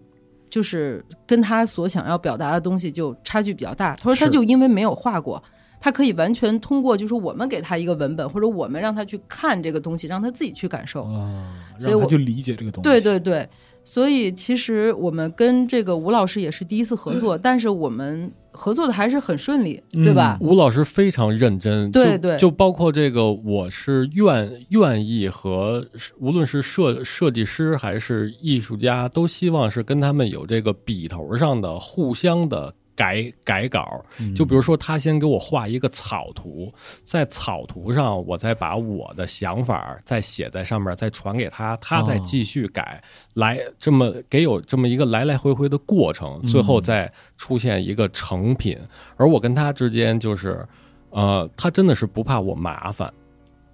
[0.50, 3.94] 就是跟他所想要表达的东西就差距比较大。
[3.96, 5.42] 他说他就因为没有画过。
[5.80, 11.04] 他可以完全通过，就是我们给他一个文本，或者我们让他去看这个东西，让他自己去感受。
[11.04, 12.90] 啊，所以他去理解这个东西。
[12.90, 13.48] 对对对，
[13.84, 20.38] 所以其实我们跟这个吴老师也是第一次合嗯作，但是我们合作的还是很顺利，对吧？
[20.40, 25.86] 吴老师非常认真，就对对就包括这个，我是愿愿意和
[26.20, 34.04] 无论是设设计师还是艺术家，都希望是跟他们有这个笔头上的互相的改改稿。
[34.20, 36.74] 嗯就比如说，他先给我画一个草图，
[37.04, 43.02] 在草图上，我再把我的想法再写在上面，再传给他，他再哦继续改，
[43.34, 48.78] 来这么给有这么一个来来回回的过程，最后再出现一个成品。
[49.18, 50.66] 而我跟他之间就是，
[51.10, 53.12] 呃，他真的是不怕我麻烦。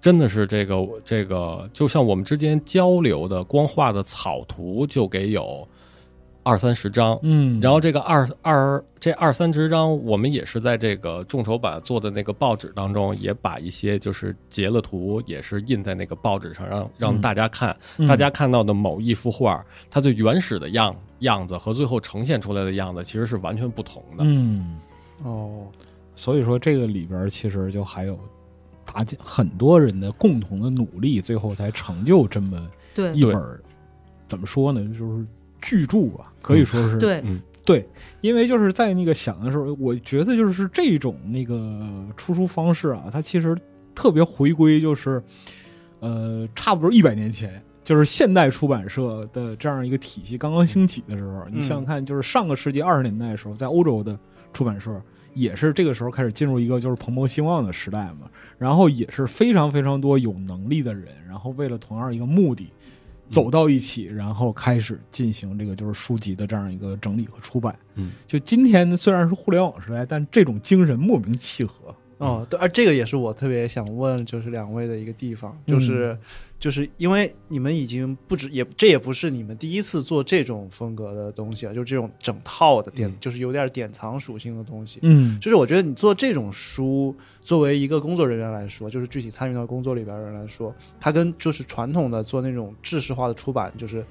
[0.00, 5.64] 真的是这个这个，就像我们之间交流的，光画的草图就给有
[6.42, 7.18] 二三十张。
[7.22, 17.76] 嗯，然后这个二二这二三十张，我们也是在这个众筹版做的那个报纸当中，也把一些就是截了图，也是印在那个报纸上，让让嗯大家看。
[17.98, 24.24] 嗯大家看到的某一幅画，它最原始的样样子和最后呈现出来的样子其实是完全不同的。
[24.24, 24.76] 嗯，
[25.24, 25.66] 哦，
[26.16, 28.18] 所以说这个里边其实就还有
[28.84, 32.60] 大家很多人的共同的努力，最后才成就这么
[32.94, 33.40] 对一本
[34.26, 35.24] 怎么说呢，就是
[35.62, 37.24] 巨著啊，可以说是、对，
[37.64, 37.88] 对，
[38.20, 43.56] 因为就是在那个想的时候，我觉得就是这种那个出书方式啊，它其实
[43.94, 45.22] 特别回归，就是
[46.00, 54.18] 呃，差不多一百年前，就是现代出版社的这样一个体系刚刚兴起的时候，你想想看，就是上个世纪二十年代的时候，在欧洲的
[54.52, 55.00] 出版社
[55.34, 62.72] 也是这个时候开始进入一个就是蓬勃兴旺的时代嘛，然后也是非常非常多有能力的人，然后为了同样一个目的。
[63.32, 67.76] 走到一起，然后开始进行这个就是书籍的这样一个整理和出版。
[67.94, 71.94] 嗯，就今天虽然是互联网时代，但这种精神莫名契合。
[72.22, 76.16] 哦，对，而这个也是我特别想问，就是两位的一个地方，就是、
[76.58, 85.00] 就是因为你们已经不止也这也不是你们第一次做这种风格的东西了，就是这种整套的典，嗯就是有点典藏属性的东西。
[85.02, 87.12] 嗯就是我觉得你做这种书，
[87.42, 94.04] 作为一个工作人员来说，就是具体参与到工作里边的人来说，它跟就是传统的做那种制式化的出版，就是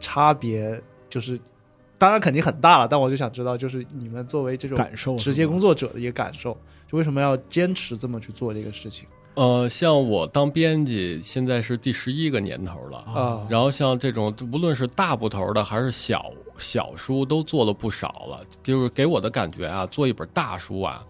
[0.00, 1.38] 差别就是。
[2.00, 6.56] 当然肯定很大了，但我就想知道，就是你们作为这种感受直接工作，者的一个感受，
[6.90, 12.98] 就为什么要坚持这么去做这个事情呃，像我当编辑，现在是第十一个年头了。
[13.00, 13.46] 啊？
[13.50, 18.40] 然后像这种无论是大部头的还是小小书，都做了不少了。
[18.62, 21.04] 就是给我的感觉啊，做一本大书啊，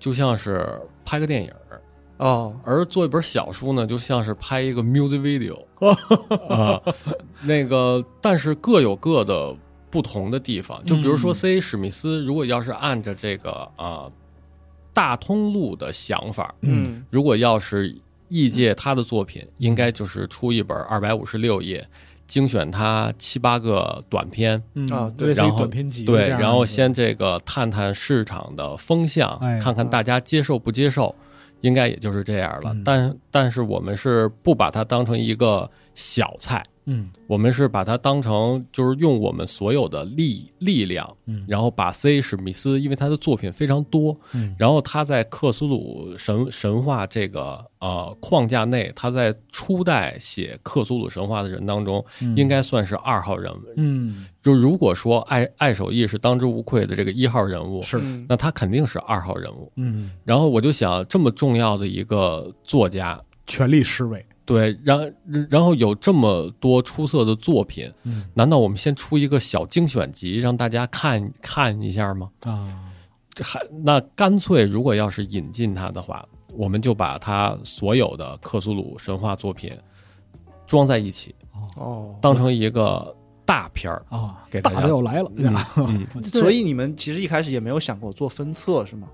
[0.00, 1.78] 就像是拍个电影儿；
[2.18, 5.64] 哦，而做一本小书呢，就像是拍一个 music video
[6.52, 6.80] 啊、
[7.42, 9.56] 那个，但是各有各的
[9.94, 10.84] 不同的地方。
[10.84, 11.34] 就比如说嗯。
[11.34, 11.60] C.A.
[11.60, 14.10] 史密斯，如果要是按着这个啊、
[14.92, 17.04] 大通路的想法，嗯。
[17.10, 17.96] 如果要是
[18.28, 21.86] 译介他的作品，应该就是出一本二百五十六页，
[22.26, 24.88] 精选他七八个短篇，嗯。
[24.88, 31.14] 啊对然后短篇集对，然后先这个探探市场的风向，哎看看大家接受不接受，
[31.60, 32.72] 应该也就是这样了。
[32.74, 32.82] 嗯。
[32.84, 37.08] 但但是我们是不把它当成一个小菜，嗯。
[37.26, 41.44] 我们是把它当成就是用我们所有的力力量，嗯。
[41.48, 42.20] 然后把 C.
[42.20, 44.54] 史密斯，因为他的作品非常多，嗯。
[44.58, 52.36] 然后他在克苏鲁神神话这个呃框架内，他在初代写克苏鲁神话的人当中，嗯。
[52.36, 53.60] 应该算是二号人物。
[53.76, 54.26] 嗯。
[54.42, 57.98] 就如果说爱爱手艺是当之无愧的这个一号人物，是。
[57.98, 58.26] 嗯。
[58.28, 59.72] 那他肯定是二号人物。
[59.76, 60.10] 嗯。
[60.24, 65.14] 然后我就想，这么重要的一个作家，全力施为对，然
[65.50, 72.30] 然后有这么多出色的作品，嗯难道我们先出一个小精选集让大家看看一下吗？
[72.40, 72.92] 啊
[73.32, 79.72] 这还那干脆，如果要是引进他的话，我们就把他所有的克苏鲁神话作品
[80.66, 81.34] 装在一起，
[81.76, 83.12] 哦，当成一个
[83.44, 84.04] 大片儿。
[84.08, 85.32] 啊给大家大的要来了
[85.74, 89.08] 嗯，所以你们其实一开始也没有想过做分册是吗？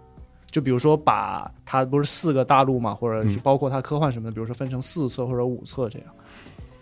[0.50, 6.08] 就比如说把它不是四个大陆嘛，或者是嗯包括它科幻什么的，比如说分成四册或者五册这样，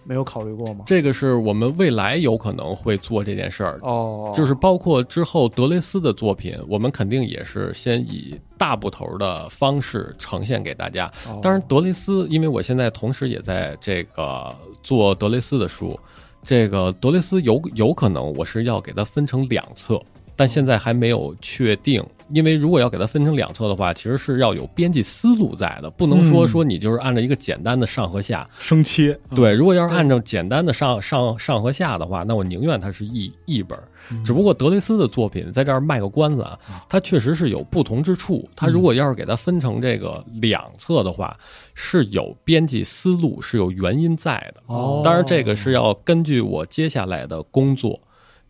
[0.05, 0.85] 没有考虑过吗？
[0.87, 3.87] 这个是我们未来有可能会做这件事儿的。
[3.87, 11.07] 哦，就是包括之后德雷斯的作品，我们肯定也是先以大部头的方式呈现给大家。
[11.29, 15.99] 哦当然，德雷斯，因为我现在同时也在这个做德雷斯的书，
[16.43, 20.01] 这个德雷斯有有可能我是要给它分成两册，
[20.39, 22.03] 但现在还没有确定。
[22.31, 28.47] 因为如果要给它分成两侧的话，其实是要有编辑思路在的，不能说嗯说你就是按照一个简单的上和下。
[28.59, 33.79] 生切对，如果要是按照简单的上上上和下的话，那我宁愿它是一一本
[34.27, 38.47] 只不过德雷斯的作品在这儿卖个关子啊，它确实是有不同之处。
[38.55, 41.35] 它如果要是给它分成这个两侧的话，
[41.73, 44.63] 是有编辑思路，是有原因在的。
[44.67, 47.99] 哦当然，这个是要根据我接下来的工作，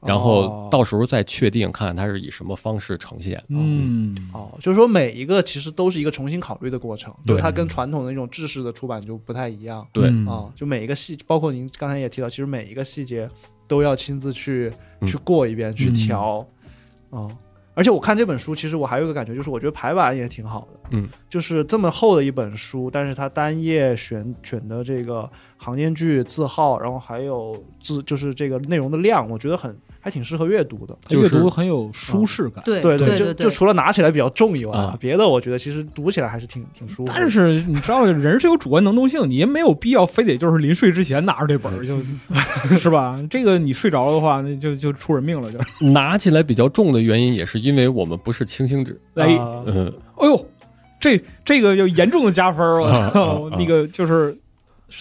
[0.00, 0.68] 然后哦。
[0.70, 3.42] 到时候再确定看看它是以什么方式呈现。
[3.48, 13.28] 嗯哦，就是说每一个其实都是一个重新考虑的过程，对就它跟传统的那种制式的出版就不太一样对，嗯啊、就每一个细，包括您刚才也提到，其实每一个细节
[13.66, 15.08] 都要亲自去嗯。
[15.08, 16.46] 去过一遍，去调，
[17.10, 17.30] 哦。
[17.74, 30.96] 而且我看这本书，其实我还有一个感觉，就是我觉得排版也挺好的，嗯，就是这么厚的一本书，但是它单页选选的这个行间距、字号，然后还有字，就是这个内容的量，我觉得很还挺适合阅读的。
[31.08, 32.62] 就是阅读很有舒适感。
[32.64, 37.12] 对对就对对就除了拿起来比较重以外，啊别的我觉得其实读起来还是挺挺舒服。
[37.14, 41.98] 但是你知道，人是有主观能动性，你也没有必要非得就是临睡之前拿着这本儿就，
[42.78, 43.18] 是吧？
[43.28, 45.58] 这个你睡着了的话，那就就出人命了，就。
[45.90, 49.00] 拿起来比较重的原因，也是因为我们不是轻型纸。
[49.16, 50.46] 哎，哎呦，
[51.00, 53.44] 这这个要严重的加分儿，我啊操！
[53.44, 54.36] 啊啊那个就是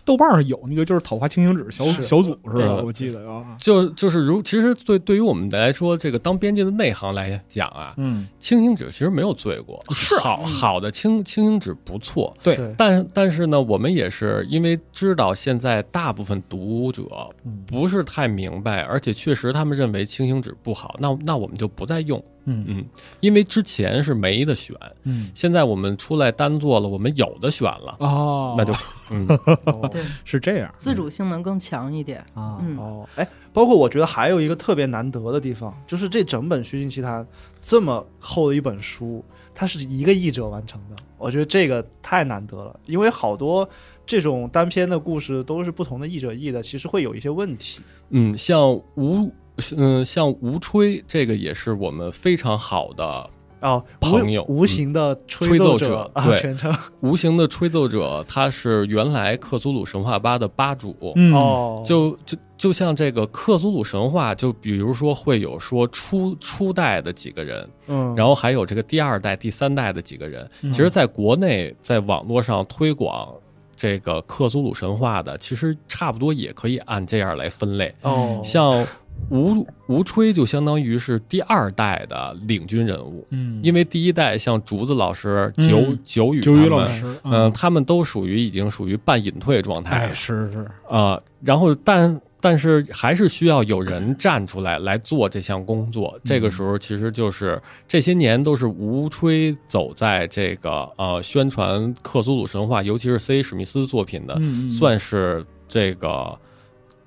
[0.03, 2.77] 豆瓣上有那个就是讨伐清醒纸小小组是吧？
[2.79, 17.03] 嗯我记得啊，就就是如其实对对于我们来说，这个当编辑的内行来讲啊，嗯，轻型纸其实没有罪过，是好好的清清醒纸不错，对对但但是呢，我们也是因为知道现在大部分读者
[17.45, 22.65] 嗯不是太明白，而且确实他们认为清醒纸不好，那那我们就不再用，嗯。
[22.67, 22.85] 嗯，
[23.19, 25.29] 因为之前是没得选，嗯。
[25.35, 28.73] 现在我们出来单做了，我们有的选了，哦，那就
[29.11, 29.27] 嗯。
[29.65, 30.73] 哦 对，是这样。
[30.77, 32.19] 自主性能更强一点。
[32.33, 37.23] 啊，嗯，哦，哎，包括我觉得还有一个特别难得的地方，就是这整本《虚境奇谭》
[37.61, 39.23] 这么厚的一本书，
[39.53, 43.67] 它是一个译者完成的，我觉得这个太难得了，因为好多
[44.05, 47.81] 这种单篇的故事都是不同的译者译的，其实会有一些问题。
[48.09, 49.29] 嗯，像吴
[49.75, 53.29] 嗯像吴吹这个也是我们非常好的
[53.59, 60.95] 哦，朋友无无形的吹奏奏者啊，对全称无形的吹奏者，他是原来克苏鲁神话吧的吧主。
[61.15, 70.47] 嗯，哦，就就就像这个克苏鲁神话，就比如说会有说初初代的几个人，嗯，然后还有这个第二代、第三代的几个人。
[70.61, 73.33] 嗯其实，在国内在网络上推广
[73.75, 77.91] 这个克苏鲁神话的，其实差不多也可以按这样来分类。
[78.03, 78.85] 哦，像
[79.29, 96.17] 吴吴吹就相当于是第二代的领军人物，嗯，因为第一代像竹子老师、嗯九九宇九宇，老师，嗯，他们都属于已经属于半隐退状态哎，是是，啊、然后但但是还是需要有人站出来来做这项工作。
[96.23, 103.41] 这个时候其实就是这些年都是吴吹走在这个呃宣传克苏鲁神话，尤其是 C.
[103.41, 106.37] 史密斯作品的，算是这个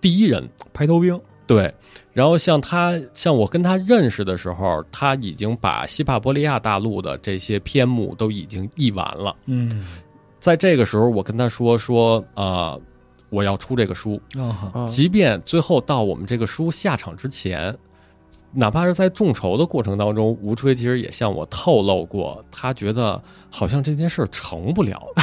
[0.01, 0.47] 第一人。
[0.73, 1.73] 排头兵，对，
[2.13, 9.35] 然后像他，像我跟他认识的时候，他已经把西帕伯利亚大陆的这些篇目都已经译完了。
[9.47, 9.87] 嗯，
[10.41, 12.81] 在这个时候，我跟他说说，呃，
[13.29, 17.77] 我要出这个书，啊，啊即便最后到我们这个书下场之前，
[18.53, 25.01] 哪怕是在众筹的过程当中，吴吹其实也向我透露过，他觉得好像这件事儿成不了，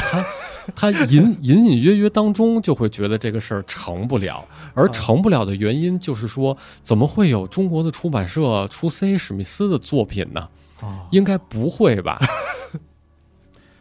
[0.74, 9.18] 他他隐隐隐约约当中就会觉得这个事儿成不了，而成不了的原因就是说，怎么会有中国的出版社出 C.
[9.18, 10.48] 史密斯的作品呢？
[10.80, 12.18] 啊，应该不会吧？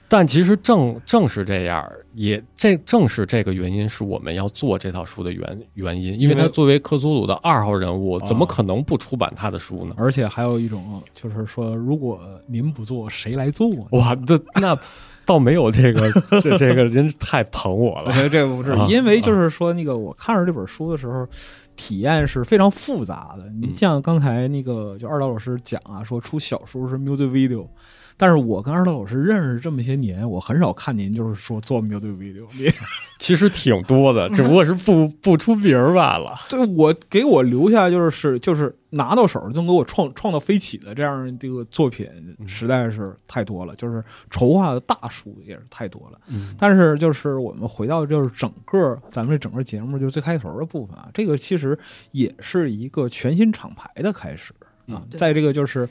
[0.10, 9.94] 但其实正正是这样，也这正是这个原因，是我们要做这套书的原原因，因为他作为克苏鲁的二号人物，啊怎么可能不出版他的书呢？
[9.98, 13.86] 而且还有一种就是说，如果您不做，谁来做呢？
[13.92, 14.78] 哇，这那
[15.26, 16.10] 倒没有这个，
[16.42, 18.30] 这这个人太捧我了。
[18.30, 21.28] 这不是啊，因为就是说，那个我看着这本书的时候，
[21.76, 23.50] 体验是非常复杂的。
[23.50, 27.68] 你像刚才那个，就二刀老师讲啊，说出小说是 music video，
[28.20, 32.48] 但是我跟二道老师认识这么些年，我很少看您就是说做 music video。
[33.20, 36.36] 其实挺多的， 只不过是不 不出名儿罢了。
[36.50, 42.08] 对我给我留下就是是就是拿到手就能给我创创造飞起的这样这个作品，
[42.48, 46.20] 实在是太多了，就是筹划的大数也是太多了。
[46.28, 51.78] 嗯但是就是我们回到就是整个咱们这整个节目就是最开头的部分啊，这个其实
[52.12, 54.54] 也是一个全新厂牌的开始
[54.88, 55.88] 啊嗯，在这个就是。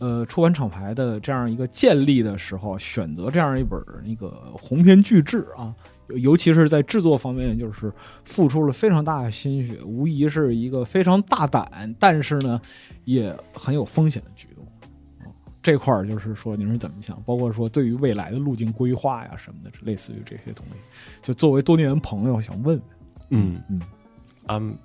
[0.00, 5.74] 呃，出版厂牌的这样一个建立的时候，选择这样一本那个鸿篇巨制啊，
[6.08, 7.92] 尤尤其是在制作方面，就是
[8.24, 12.60] 付出了非常大的心血，无疑是一个非常大胆，但是呢，
[13.04, 14.64] 也很有风险的举动。
[14.64, 15.30] 啊
[15.62, 17.22] 这块儿就是说，您是怎么想？
[17.24, 20.76] 包括说对于未来的路径规划呀什么的，类似于这些东西，
[21.22, 22.82] 就作为多年朋友，想问问。
[23.30, 23.80] 嗯嗯
[24.48, 24.78] 嗯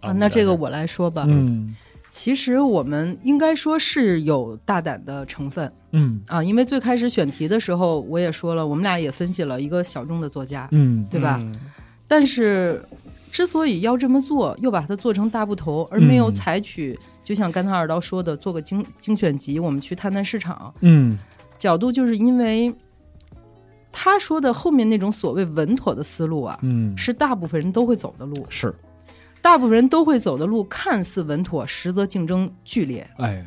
[0.00, 1.26] 啊，那这个我来说吧。
[1.28, 1.76] 嗯
[2.16, 6.18] 其实我们应该说是有大胆的成分嗯。
[6.28, 11.36] 啊，因为最开始选题的时候，我也说了，我们俩也分析了一个小众的作家，嗯对吧？
[11.42, 11.60] 嗯？
[12.08, 12.82] 但是
[13.30, 16.34] 之所以要这么做，又把它做成大部头，而没有嗯。
[16.34, 21.18] 采取，就像刚才二刀说的，做个精精选集，我们去探探市场嗯。
[21.58, 22.74] 角度，就是因为
[23.92, 28.74] 他说的后面那种所谓稳妥的思路啊，嗯，是大部分人都会走的路，是，
[29.46, 33.08] 大部分人都会走的路，看似稳妥，实则竞争剧烈。
[33.18, 33.46] 哎，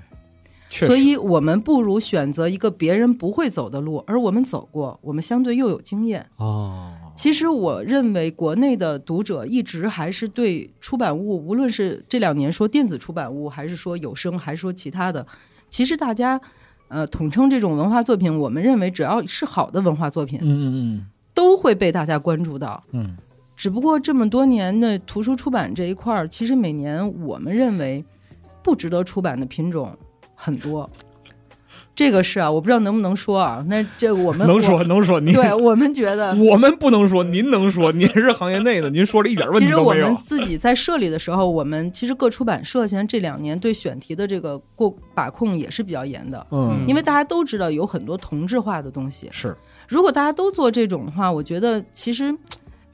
[0.69, 6.25] 所以我们不如选择一个别人不会走的路，而我们走过，我们相对又有经验。
[6.37, 15.27] 哦，其实我认为国内的读者一直还是对出版物，无论是这两年说电子出版物，还是说有声，还是说其他的，
[15.67, 16.39] 其实大家
[16.87, 22.81] 呃统称这种文化作品，我们认为只要是好的文化作品，嗯嗯都会被大家关注到。
[22.93, 23.17] 嗯
[23.59, 28.01] 只不过这么多年的图书出版这一块儿，其实每年我们认为
[28.63, 29.93] 不值得出版的品种
[30.33, 30.89] 很多。
[31.93, 33.61] 这个是啊，我不知道能不能说啊。
[33.67, 40.17] 那这我嗯，们能说能说，您对我们觉得，我们不能说，您能说，您是行业内的，您说了一点问其实我题都没有们。
[40.23, 49.27] 自己在设立的时候，我们其实各出版社现在这两年对选题的这个过把控也是比较严的，嗯，因为大家都知道有很多同质化的东西。
[49.33, 49.53] 是
[49.89, 52.33] 如果大家都做这种的话，我觉得其实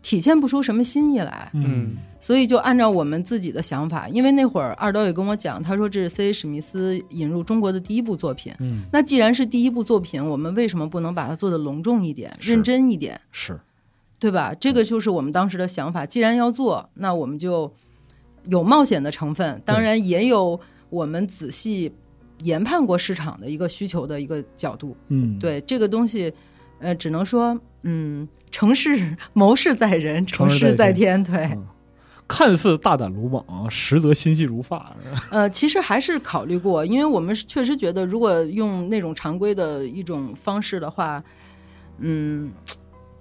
[0.05, 1.49] 体现不出什么新意来。
[1.55, 6.31] 嗯所以就按照我们自己的想法，因为那会儿二刀也跟我讲，他说这是 C.
[6.31, 8.53] 史密斯引入中国的第一部作品。
[8.59, 13.59] 嗯那既然是第一部作品，我们为什么不能把它做得隆重一点、认真一点，是，
[14.19, 14.53] 对吧？
[14.59, 16.05] 这个就是我们当时的想法。
[16.05, 17.71] 既然要做，那我们就
[18.47, 20.59] 有冒险的成分，当然也有
[20.89, 21.91] 我们仔细
[22.43, 24.95] 研判过市场的一个需求的一个角度。
[25.09, 26.31] 嗯，对这个东西，
[26.79, 31.23] 呃，只能说，嗯，成事谋事在人，成成事在天。
[31.23, 31.65] 对，嗯
[32.27, 34.91] 看似大胆鲁莽，实则心细如发。
[35.29, 41.23] 呃，其实还是考虑过，因为我们确实觉得，如果用那种常规的一种方式的话，
[41.99, 42.51] 嗯，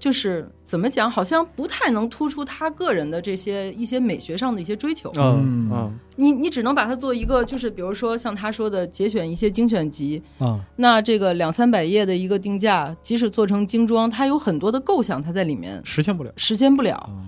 [0.04, 5.10] 就是怎么讲，好像不太能突出他个人的这些一些美学上的一些追求。
[5.16, 16.30] 嗯嗯嗯你你只能把它做一个，就是比如说像他说的节选一些精选集，啊，那这个两三百页的一个定价，即使做成精装，它有很多的构想，它在里面实现不了。
[16.36, 16.94] 实现不了。
[16.96, 17.24] 啊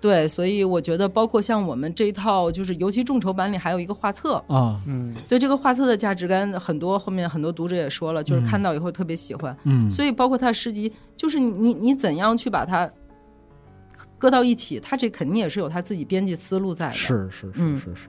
[0.00, 9.56] 对，所以我觉得，包括像我们这一套，就是尤其众筹版里还有一个画册，啊，嗯所以这个画册的价值感，很多后面很多读者也说了，就是看到以后特别喜欢。
[9.64, 12.90] 嗯，所以包括他的诗集，就是你你你怎样去把它
[14.18, 16.92] 搁到一起，他这肯定也是有他自己编辑思路在的。
[16.94, 18.08] 是是是嗯是是。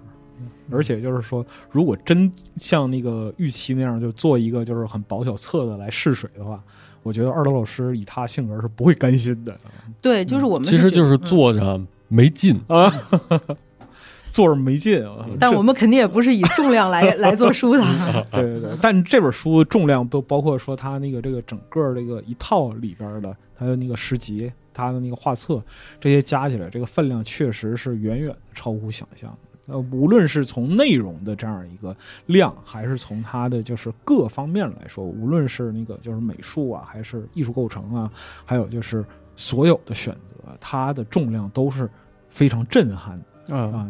[0.72, 6.63] 而且就是说，如果真像那个预期那样，就做一个就是很薄小册子来试水的话，
[7.03, 9.57] 我觉得二楼老师以他性格是不会甘心的
[10.02, 12.60] 对，就是我们其实就是坐着没劲。
[12.68, 12.91] 啊，
[14.32, 15.26] 坐着没劲啊。
[15.40, 18.28] 但我们肯定也不是以重量来 来做书的。
[18.32, 25.61] 对对对，但这本书重量都包括说它那个这个整个这个一套里边的，它的那个诗集，他的那个画册，
[25.99, 29.51] 这些加起来，这个分量确实是远远超乎想象的。
[29.72, 31.95] 呃，无论是从内容的这样一个
[32.26, 38.11] 量，还是从它的就是各方面来说，无论是那个就是美术啊，还是艺术构成啊，
[38.45, 41.89] 还有就是所有的选择，它的重量都是
[42.30, 43.89] 非常震撼的啊啊。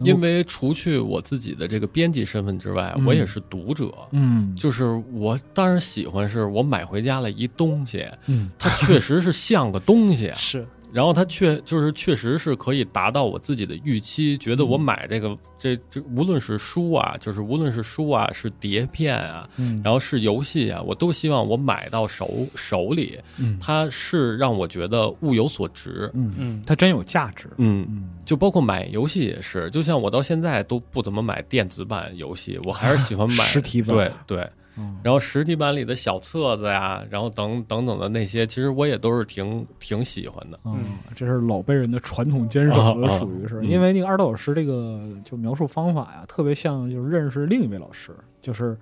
[0.00, 3.92] 因为除去我自己的这个编辑身份之外，嗯我也是读者。
[4.10, 23.58] 嗯就是我当然喜欢，是我买回家了一东西，嗯它确实是像个东西， 是然后它确就是确实是可以达到我自己的预期，觉得我买这个这这无论是书啊，就是无论是书啊，是碟片啊，嗯，然后是游戏啊，我都希望我买到手手里，嗯。
[23.60, 26.10] 它是让我觉得物有所值。
[26.14, 26.62] 嗯嗯。
[26.66, 27.48] 它真有价值。
[27.56, 28.10] 嗯，嗯。
[28.24, 33.96] 就包括买游戏也是，就像我到现在都不怎么买电子版游戏，我还是喜欢买 实体版。
[33.96, 34.98] 对对，嗯。
[35.02, 40.58] 然后实体版里的小册子呀，然后等等等的那些，其实我也都是挺挺喜欢的。
[40.64, 40.84] 嗯，
[41.14, 42.74] 这是老辈人的传统坚守
[43.18, 43.60] 属于是。
[43.60, 43.66] 嗯。
[43.66, 48.76] 因为那个二道老师这个就描述方法呀，特别像就是认识另一位老师，就是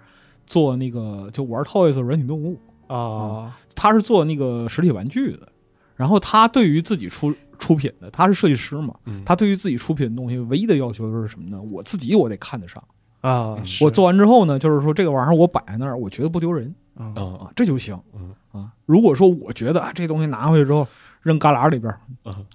[0.46, 3.56] 做那个就玩 Toys 软体动物，啊。
[3.74, 5.48] 他是做那个实体玩具的，
[5.96, 9.22] 然后他对于自己出出品的，他是设计师嘛，嗯。
[9.24, 11.60] 他对于自己出品的东西唯一的要求就是什么呢？
[11.62, 12.82] 我自己我得看得上，
[13.20, 13.58] 啊！
[13.64, 18.72] 是我做完之后呢，就是说这个玩意儿我摆在那儿，我觉得不丢人啊嗯啊，这就行嗯啊。
[18.86, 20.86] 如果说我觉得啊这东西拿回去之后
[21.22, 22.46] 扔旮旯里边儿，嗯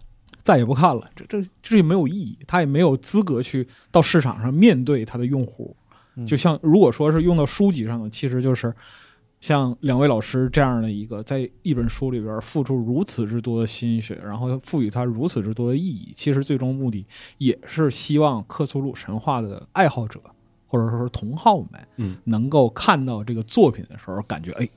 [0.42, 5.76] 再也不看了，这这这也没有意义，他也没有资格去到市场上面对他的用户。
[6.16, 8.74] 嗯就像如果说是用到书籍上的，其实就是
[9.42, 17.06] 像两位老师这样的一个，在一本书里边付出如此之多的心血，然后赋予它如此之多的意义，其实最终目的
[17.38, 20.22] 也是希望克苏鲁神话的爱好者
[20.68, 21.68] 或者说是同好们，
[21.98, 24.68] 嗯，能够看到这个作品的时候，感觉哎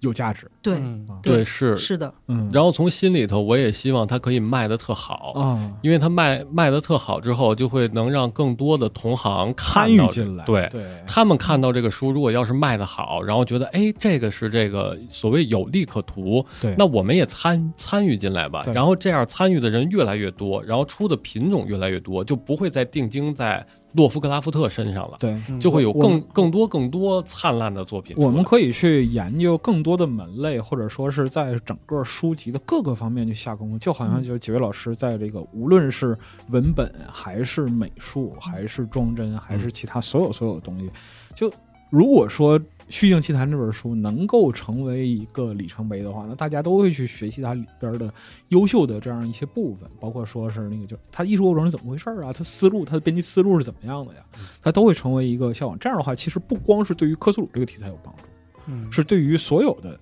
[0.00, 1.04] 有价值，对，嗯。
[1.20, 1.76] 对是。
[1.76, 5.72] 是的，嗯，然后从心里头，我也希望它可以卖的特好，啊。
[5.82, 16.72] 因为它卖卖的特好之后，就会能让更多的同行参看到进来，对，对，他们看到这个书，如果要是卖的好，然后觉得哎，这个是这个所谓有利可图，对。
[16.78, 18.64] 那我们也参参与进来吧。
[18.72, 23.66] 然后这样参与的人越来越多，然后出的品种越来越多，就不会再定睛在
[23.98, 28.16] 洛夫克拉夫特身上了，对，嗯就会有我更更多更多灿烂的作品。
[28.16, 33.78] 我们可以去研究更多的门类，或者说是在整个书籍的各个方面去下功夫。
[33.78, 36.16] 就好像就是几位老师在这个无论是
[36.50, 40.88] 文本还是美术，还是装帧，还是其他所有所有的东西，
[41.34, 41.52] 就
[41.90, 42.58] 如果说。
[42.88, 48.12] 《虚境奇谭》这本书能够成为一个里程碑的话，那大家都会去学习它里边的
[48.48, 54.22] 优秀的这样一些部分，包括说是那个就它艺术过程是怎么回事啊，它思路它的编辑思路是怎么样的呀，
[54.62, 55.78] 它都会成为一个向往。
[55.78, 58.22] 这样的话，其实不光是对于克苏鲁这个题材有帮助。
[58.66, 59.98] 嗯是对于所有的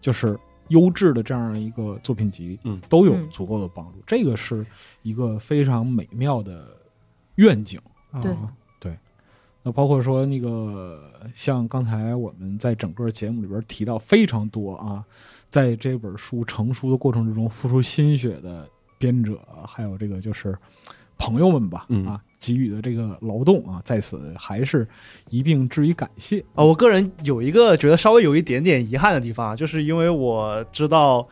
[0.00, 0.38] 就是
[0.68, 4.02] 优质的这样一个作品集，嗯，都有足够的帮助。
[4.06, 4.64] 这个是
[5.02, 6.76] 一个非常美妙的
[7.36, 7.80] 愿景。
[8.22, 8.59] 对啊对。
[9.62, 11.02] 那包括说那个，
[11.34, 15.04] 像刚才我们在整个节目里边提到非常多啊，
[15.50, 18.66] 在这本书成书的过程之中付出心血的
[18.96, 20.56] 编者，还有这个就是
[21.18, 24.88] 朋友们吧，嗯啊，给予的这个劳动啊，在此还是
[25.28, 26.40] 一并致以感谢。
[26.54, 31.28] 啊，我个人有一个觉得稍微有一点点遗憾的地方啊，就是因为我知道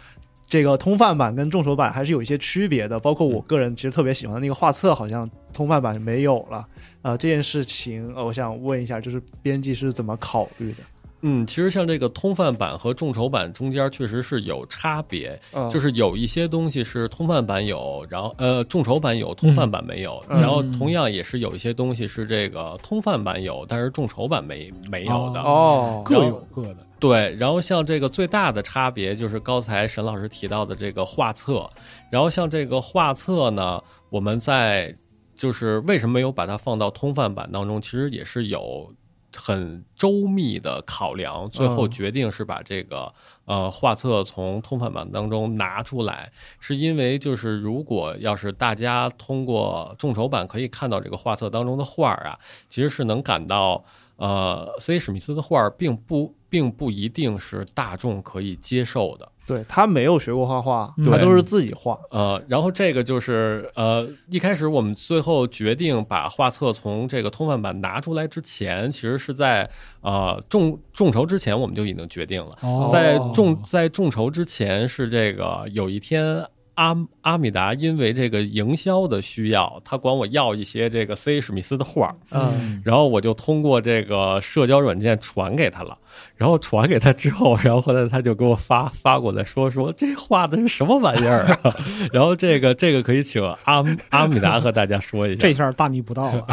[0.49, 6.67] 这个通贩版跟众筹版还是有一些区别的，包括我个人其实特别喜欢的那个画册，好像通贩版没有了。
[7.03, 10.79] 呃，这件事情，我想问一下，就是编辑是怎么考虑的？
[11.23, 25.41] 嗯，其实像这个通贩版和众筹版中间确实是有差别，呃、就是有一些东西是通贩版有，然后呃众筹版有，通贩版没有，嗯然后同样也是有一些东西是这个通贩版有，但是众筹版没没有的。
[25.41, 26.87] 哦，各有各的。
[27.01, 31.69] 对，然后像这个最大的差别就是刚才沈老师提到的这个画册，
[32.11, 33.81] 然后像这个画册呢，
[34.11, 34.93] 我们在
[35.35, 38.93] 就是为什么没有把它放到通贩版当中，其实也是有
[39.39, 43.13] 很周密的考量，最后嗯决定是把这个、
[43.45, 52.39] 呃画册从通贩版当中拿出来，是因为就是如果要是大家通过众筹版可以看到这个画册当中的画儿啊，
[52.69, 53.85] 其实是能感到。
[54.19, 59.27] 呃所以史密斯的画儿并不并不一定是大众可以接受的。
[59.47, 61.99] 对他没有学过画画，嗯他都是自己画。
[62.11, 69.67] 呃，然后这个就是呃，一开始我们最后决定把画册从这个通贩版拿出来之前，其实是在
[70.03, 72.59] 呃众众筹之前我们就已经决定了。
[72.61, 76.45] 哦在众在众筹之前是这个有一天
[76.79, 85.99] 阿阿米达因为这个营销的需要，他管我要一些这个 C 史密斯的画儿，嗯，然后我就通过这个社交软件传给他了，
[86.37, 91.75] 然后传给他之后，然后后来他就给我发发过来说说这画的是什么玩意儿啊？
[92.13, 95.53] 然后这个这个可以请阿阿米达和大家说一下 这。
[95.53, 96.47] 下大逆不道了。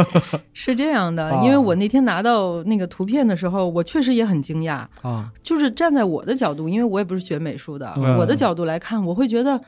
[0.52, 4.84] 是这样的，啊因为我那天拿到那个图片的时候，我确实也很惊讶。
[5.00, 9.58] 啊，就是站在我的角度，因为我也不是学美术的，嗯我的角度来看，我会觉得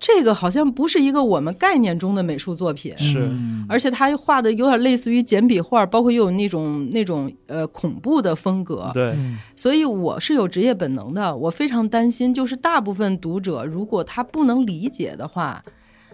[0.00, 2.96] 这个好像不是一个我们概念中的美术作品。
[2.96, 11.36] 是嗯而且他画的有点类似于简笔画，包括又有那种那种呃恐怖的风格，对，嗯所以我是有职业本能的。
[11.36, 15.62] 我非常担心，就是大部分读者如果他不能理解的话，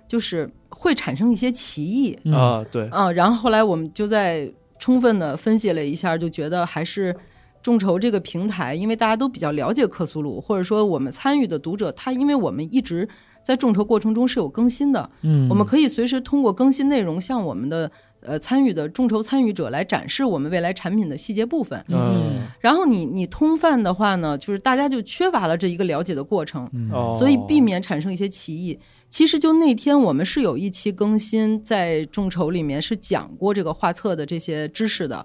[0.06, 2.18] 就是会产生一些歧义。
[2.24, 7.16] 嗯啊，对，啊，然后后来我们就在充分的分析了一下，就觉得还是
[7.62, 13.08] 众筹这个平台，因为大家都比较了解克苏鲁，或者说我们参与的读者，他因为我们一直
[13.46, 17.88] 在众筹过程中是有更新的，嗯我们可以随时通过更新内容向我们的
[18.20, 21.80] 呃参与的众筹参与者来展示我们未来产品的细节部分。
[21.90, 26.68] 嗯，然后你你通贩的话呢，就是大家就缺乏了这一个了解的过程，
[27.16, 28.76] 所以避免产生一些歧义。
[29.08, 35.24] 其实就那天我们是有一期更新，在众筹里面是讲过这个画册的这些知识的。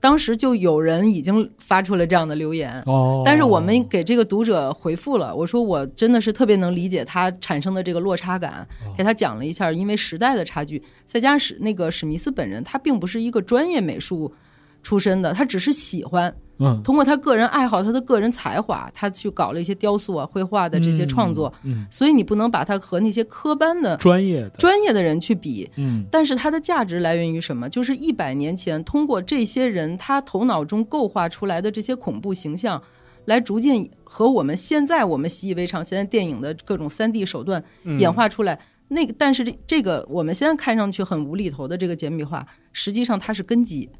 [0.00, 8.66] 当时就有人已经发出了这样的留言，哦，但是我们给这个读者回复了，我说我真的是特别能理解他产生的这个落差感，
[8.96, 14.32] 给他讲了一下，因为时代的差距，再加上史那个史密斯本人，他并不是一个专业美术
[14.88, 25.70] 出身的，他只是喜欢，嗯通过他个人爱好、他的个人才华，他去搞了一些雕塑啊、绘画的这些创作，嗯，所以你不能把他和那些科班的专业的，专业的人去比。
[25.76, 27.68] 嗯但是他的价值来源于什么？
[27.68, 32.82] 就是一百年前通过这些人他头脑中构画出来的这些恐怖形象，
[33.26, 38.58] 来逐渐和我们现在我们习以为常现在电影的各种三 D 手段嗯演化出来。
[38.88, 43.90] 那个，但是这这个我们现在看上去很无厘头的这个简笔画，实际上它是根基。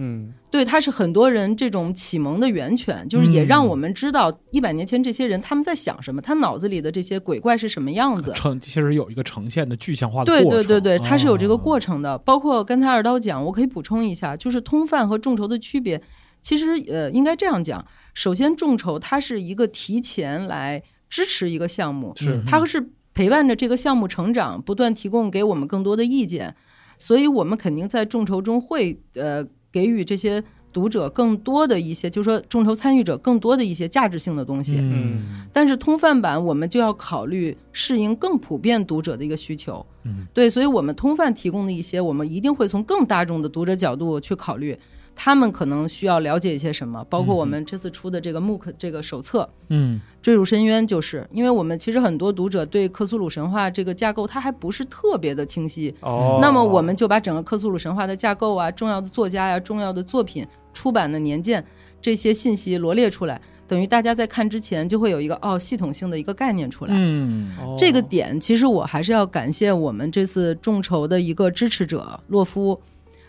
[0.00, 8.32] 嗯，对，它是很多人这种启蒙的源泉，就是也让我们知道一百年前这些人他们在想什么，他脑子里的这些鬼怪是什么样子。
[8.34, 12.16] 呈其实有一个呈现的具象化的对过程，对对对对，它是有这个哦过程的。
[12.18, 16.00] 包括刚才二刀讲，我可以补充一下，就是通贩和众筹的区别，
[16.40, 17.84] 其实呃应该这样讲：
[18.14, 26.54] 首先，众筹它是一个提前来支持一个项目，是它是陪伴着这个项目成长，不断提供给我们更多的意见。
[27.00, 30.42] 所以我们肯定在众筹中会呃给予这些
[30.72, 34.76] 读者更多的一些，就是说众筹参与者更多的一些价值性的东西。
[34.78, 35.46] 嗯。
[35.52, 44.78] 但是通贩版我们就要考虑适应更普遍读者的一个需求，嗯，对，所以我们通贩提供的一些，我们一定会从更大众的读者角度去考虑，
[45.20, 49.48] 他们可能需要了解一些什么，包括我们这次出的这个 MOOC 这个手册。
[49.68, 55.92] 嗯坠入深渊，就是因为我们其实很多读者对克苏鲁神话这个架构，它还不是特别的清晰。
[56.00, 61.64] 哦，那么我们就把整个克苏鲁神话的架构啊、重要的作家呀、重要的作品、出版的年鉴
[62.00, 66.92] 这些信息罗列出来，等于大家在看之前就会有一个哦系统性的一个概念出来。
[66.94, 72.78] 嗯哦这个点其实我还是要感谢我们这次众筹的一个支持者洛夫，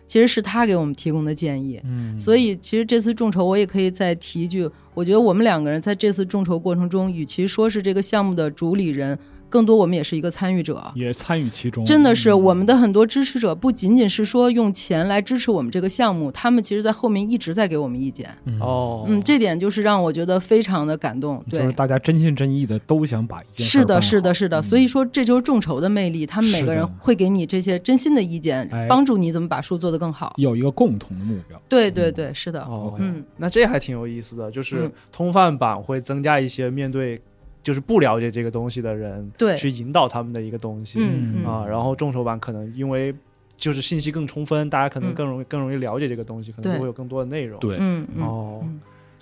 [0.10, 1.80] 其实是他给我们提供的建议。
[1.86, 9.18] 嗯，所以其实这次众筹我也可以再提一句，我觉得我们两个人在这次众筹过程中，与其说是这个项目的主理人，
[9.50, 10.92] 更多我们也是一个参与者。
[10.96, 18.30] 也参与其中，真的是嗯我们的很多支持者，不仅仅是说用钱来支持我们这个项目，他们其实在后面一直在给我们意见。
[18.60, 21.44] 哦，嗯，这点就是让我觉得非常的感动。
[21.50, 24.60] 对，就是大家真心真意的都想把一件事儿是的，是的，是的。
[24.60, 30.34] 嗯所以说，这就是众筹的魅力，他们每个人会给你这些真心的意见哎，帮助你怎么把书做得更好。
[30.38, 31.60] 有一个共同的目标。
[31.68, 32.62] 对对对，是的。
[32.62, 37.20] 哦，嗯，那这还挺有意思的，就是嗯通贩版会增加一些面对
[37.62, 39.56] 就是不了解这个东西的人，对。
[39.58, 41.46] 去引导他们的一个东西，嗯嗯。
[41.46, 43.14] 啊，然后众筹版可能因为
[43.58, 45.14] 就是信息更充分，大家可能嗯。
[45.14, 47.60] 更容易、更容易了解这个东西，可能就会有更多的内容。
[47.60, 48.80] 对，嗯嗯哦嗯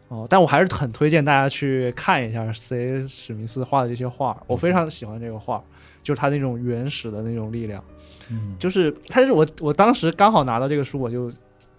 [0.10, 3.06] 哦，但我还是很推荐大家去看一下 C.
[3.08, 5.62] 史密斯画的这些画，我非常喜欢这个画，
[6.02, 7.84] 就是他那种原始的那种力量。
[8.30, 11.30] 嗯，就是，他是我我当时刚好拿到这个书，我就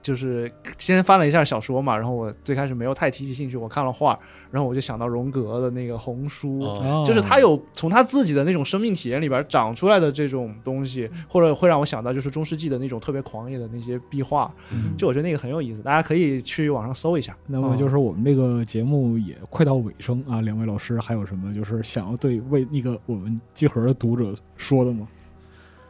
[0.08, 4.18] 就是先翻了一下小说嘛，然后我最开始没有太提起兴趣，我看了画，
[4.50, 6.60] 然后我就想到荣格的那个红书，
[7.06, 17.36] 就是他有从他自己的那种生命体验里边长出来的这种东西，或者会让我想到就是中世纪的那种特别狂野的那些壁画，嗯就我觉得那个很有意思，大家可以去网上搜一下。
[17.46, 25.06] 那么就是我们这个节目也快到尾声啊，两位老师还有什么就是想要对为那个我们集合的读者说的吗？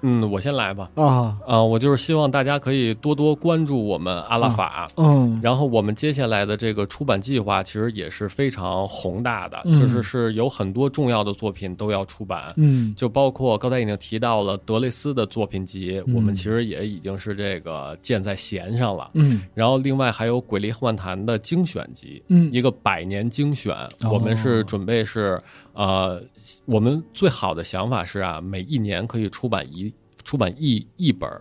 [0.03, 0.91] 嗯，我先来吧。
[0.95, 4.89] 啊，啊、我就是希望大家可以多多关注我们阿拉法。
[4.97, 9.75] 嗯，然后我们接下来的这个出版计划其实也是非常宏大的，嗯。
[9.75, 12.95] 就是是有很多重要的作品都要出版，嗯。
[12.97, 16.15] 就包括刚才已经提到了德雷斯的作品集，嗯。
[16.15, 19.11] 我们其实也已经是这个箭在弦上了。
[19.15, 19.43] 嗯。
[19.55, 22.51] 然后另外还有《鬼力幻谈》的精选集，嗯。
[22.53, 24.11] 一个百年精选，哦。
[24.13, 25.41] 我们是准备是
[25.79, 26.21] 呃，
[26.65, 29.95] 我们最好的想法是啊，每一年可以出版一
[30.25, 31.41] 出版一一本儿，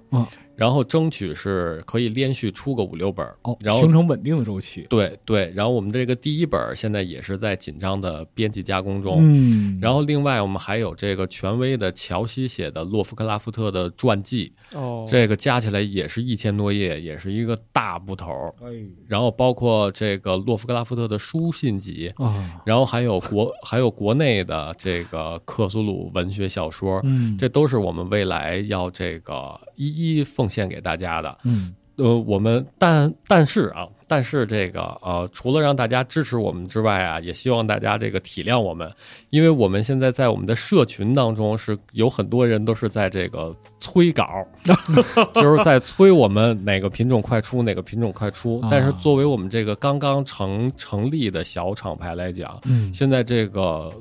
[0.58, 4.88] 然后争取是可以连续出个五六本儿，哦，然后形成稳定的周期。
[4.90, 9.20] 对对，然后我们这个第一本儿现在也是在紧张的编辑加工中。
[9.22, 18.54] 嗯，然后，另外我们还有这个权威的乔西写的洛夫克拉夫特的传记，哦，这个加起来也是一千多页，也是一个大部头儿。
[18.62, 31.38] 哎然后包括这个洛夫克拉夫特的书信集，啊，然后还有国还有国内的这个克苏鲁文学小说，嗯，这都是我们未来要这个一一奉献给大家的。
[31.44, 38.88] 嗯呃，我们但但是啊，但是这个呃，除了让大家支持我们之外啊，也希望大家这个体谅我们，
[39.32, 44.46] 因为我们现在在我们的社群当中是有很多人都是在这个催稿，
[45.34, 48.62] 就是在催我们哪个品种快出，哪个品种快出。
[48.70, 53.92] 但是作为我们这个刚刚成成立的小厂牌来讲，嗯现在这个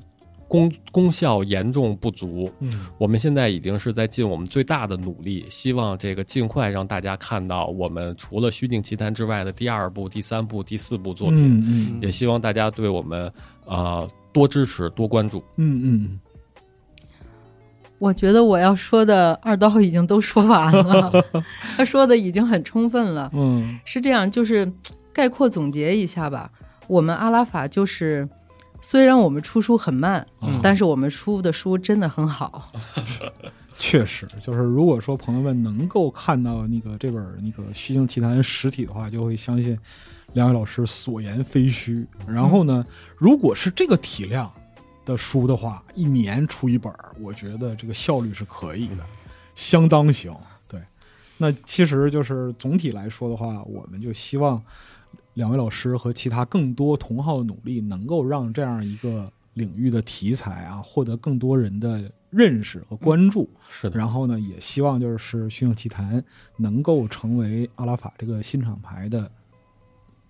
[0.48, 11.64] 功功效严重不足，嗯我们现在已经是在尽我们最大的努力，希望这个尽快让大家看到我们除了《虚境奇谭》之外的第二部、第三部、第四部作品，嗯
[11.94, 13.26] 嗯也希望大家对我们
[13.66, 15.42] 啊、呃多支持、多关注。
[15.56, 16.20] 嗯嗯
[17.98, 21.10] 我觉得我要说的二刀已经都说完了，
[21.78, 23.30] 他说的已经很充分了。
[23.32, 24.70] 嗯是这样，就是
[25.14, 26.50] 概括总结一下吧。
[26.86, 28.28] 我们阿拉法就是，
[28.88, 32.70] 虽然我们出书很慢，嗯但是我们出的书真的很好。
[33.76, 39.76] 确实，就是如果说朋友们能够看到那个这本那个《虚境奇谈》实体的话，就会相信
[40.34, 42.06] 两位老师所言非虚。
[42.28, 42.86] 然后呢，
[43.16, 44.48] 如果是这个体量
[45.04, 49.04] 的书的话，一年出一本，我觉得这个效率是可以的，
[49.56, 50.32] 相当行。
[50.68, 50.80] 对，
[51.36, 54.62] 那其实就是总体来说的话，我们就希望
[55.36, 63.46] 两位老师和其他更多同好的努力，能够让这样一个领域的题材啊，获得更多人的认识和关注。
[63.68, 66.18] 是的，然后呢，也希望就是《虚影奇谭》
[66.56, 69.30] 能够成为阿拉法这个新厂牌的，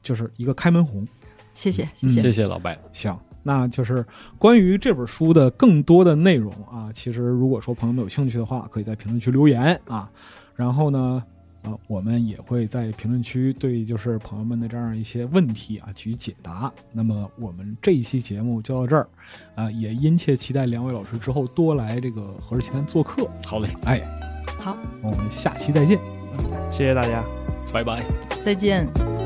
[0.03, 1.07] 就是一个开门红。
[1.55, 2.23] 谢谢，谢嗯谢。
[2.23, 2.77] 谢谢老白。
[2.93, 4.05] 行，那就是
[4.39, 10.11] 关于这本书的更多的内容啊，其实如果说朋友们有兴趣的话，可以在评论区留言啊。
[10.57, 11.23] 然后呢，
[11.67, 16.73] 啊，我们也会在评论区对就是朋友们的这样一些问题啊给予解答。
[16.93, 19.09] 那么我们这一期节目就到这儿，
[19.57, 23.29] 啊，也殷切期待两位老师之后多来这个《何氏奇谈》做客。
[23.47, 24.01] 好嘞，哎，
[24.61, 25.99] 好，我们下期再见。
[26.71, 27.25] 谢谢大家。
[27.73, 28.05] 拜拜。
[28.45, 29.26] 再见。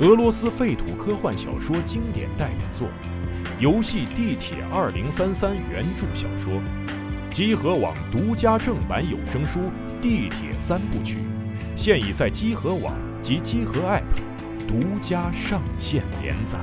[0.00, 2.88] 俄罗斯废土科幻小说经典代表作，
[3.60, 6.60] 游戏《地铁二零三三》原著小说，
[7.30, 9.60] 集合网独家正版有声书
[10.02, 11.18] 《地铁三部曲》，
[11.76, 12.92] 现已在集合网
[13.22, 14.02] 及集合 App
[14.66, 16.58] 独家上线连载。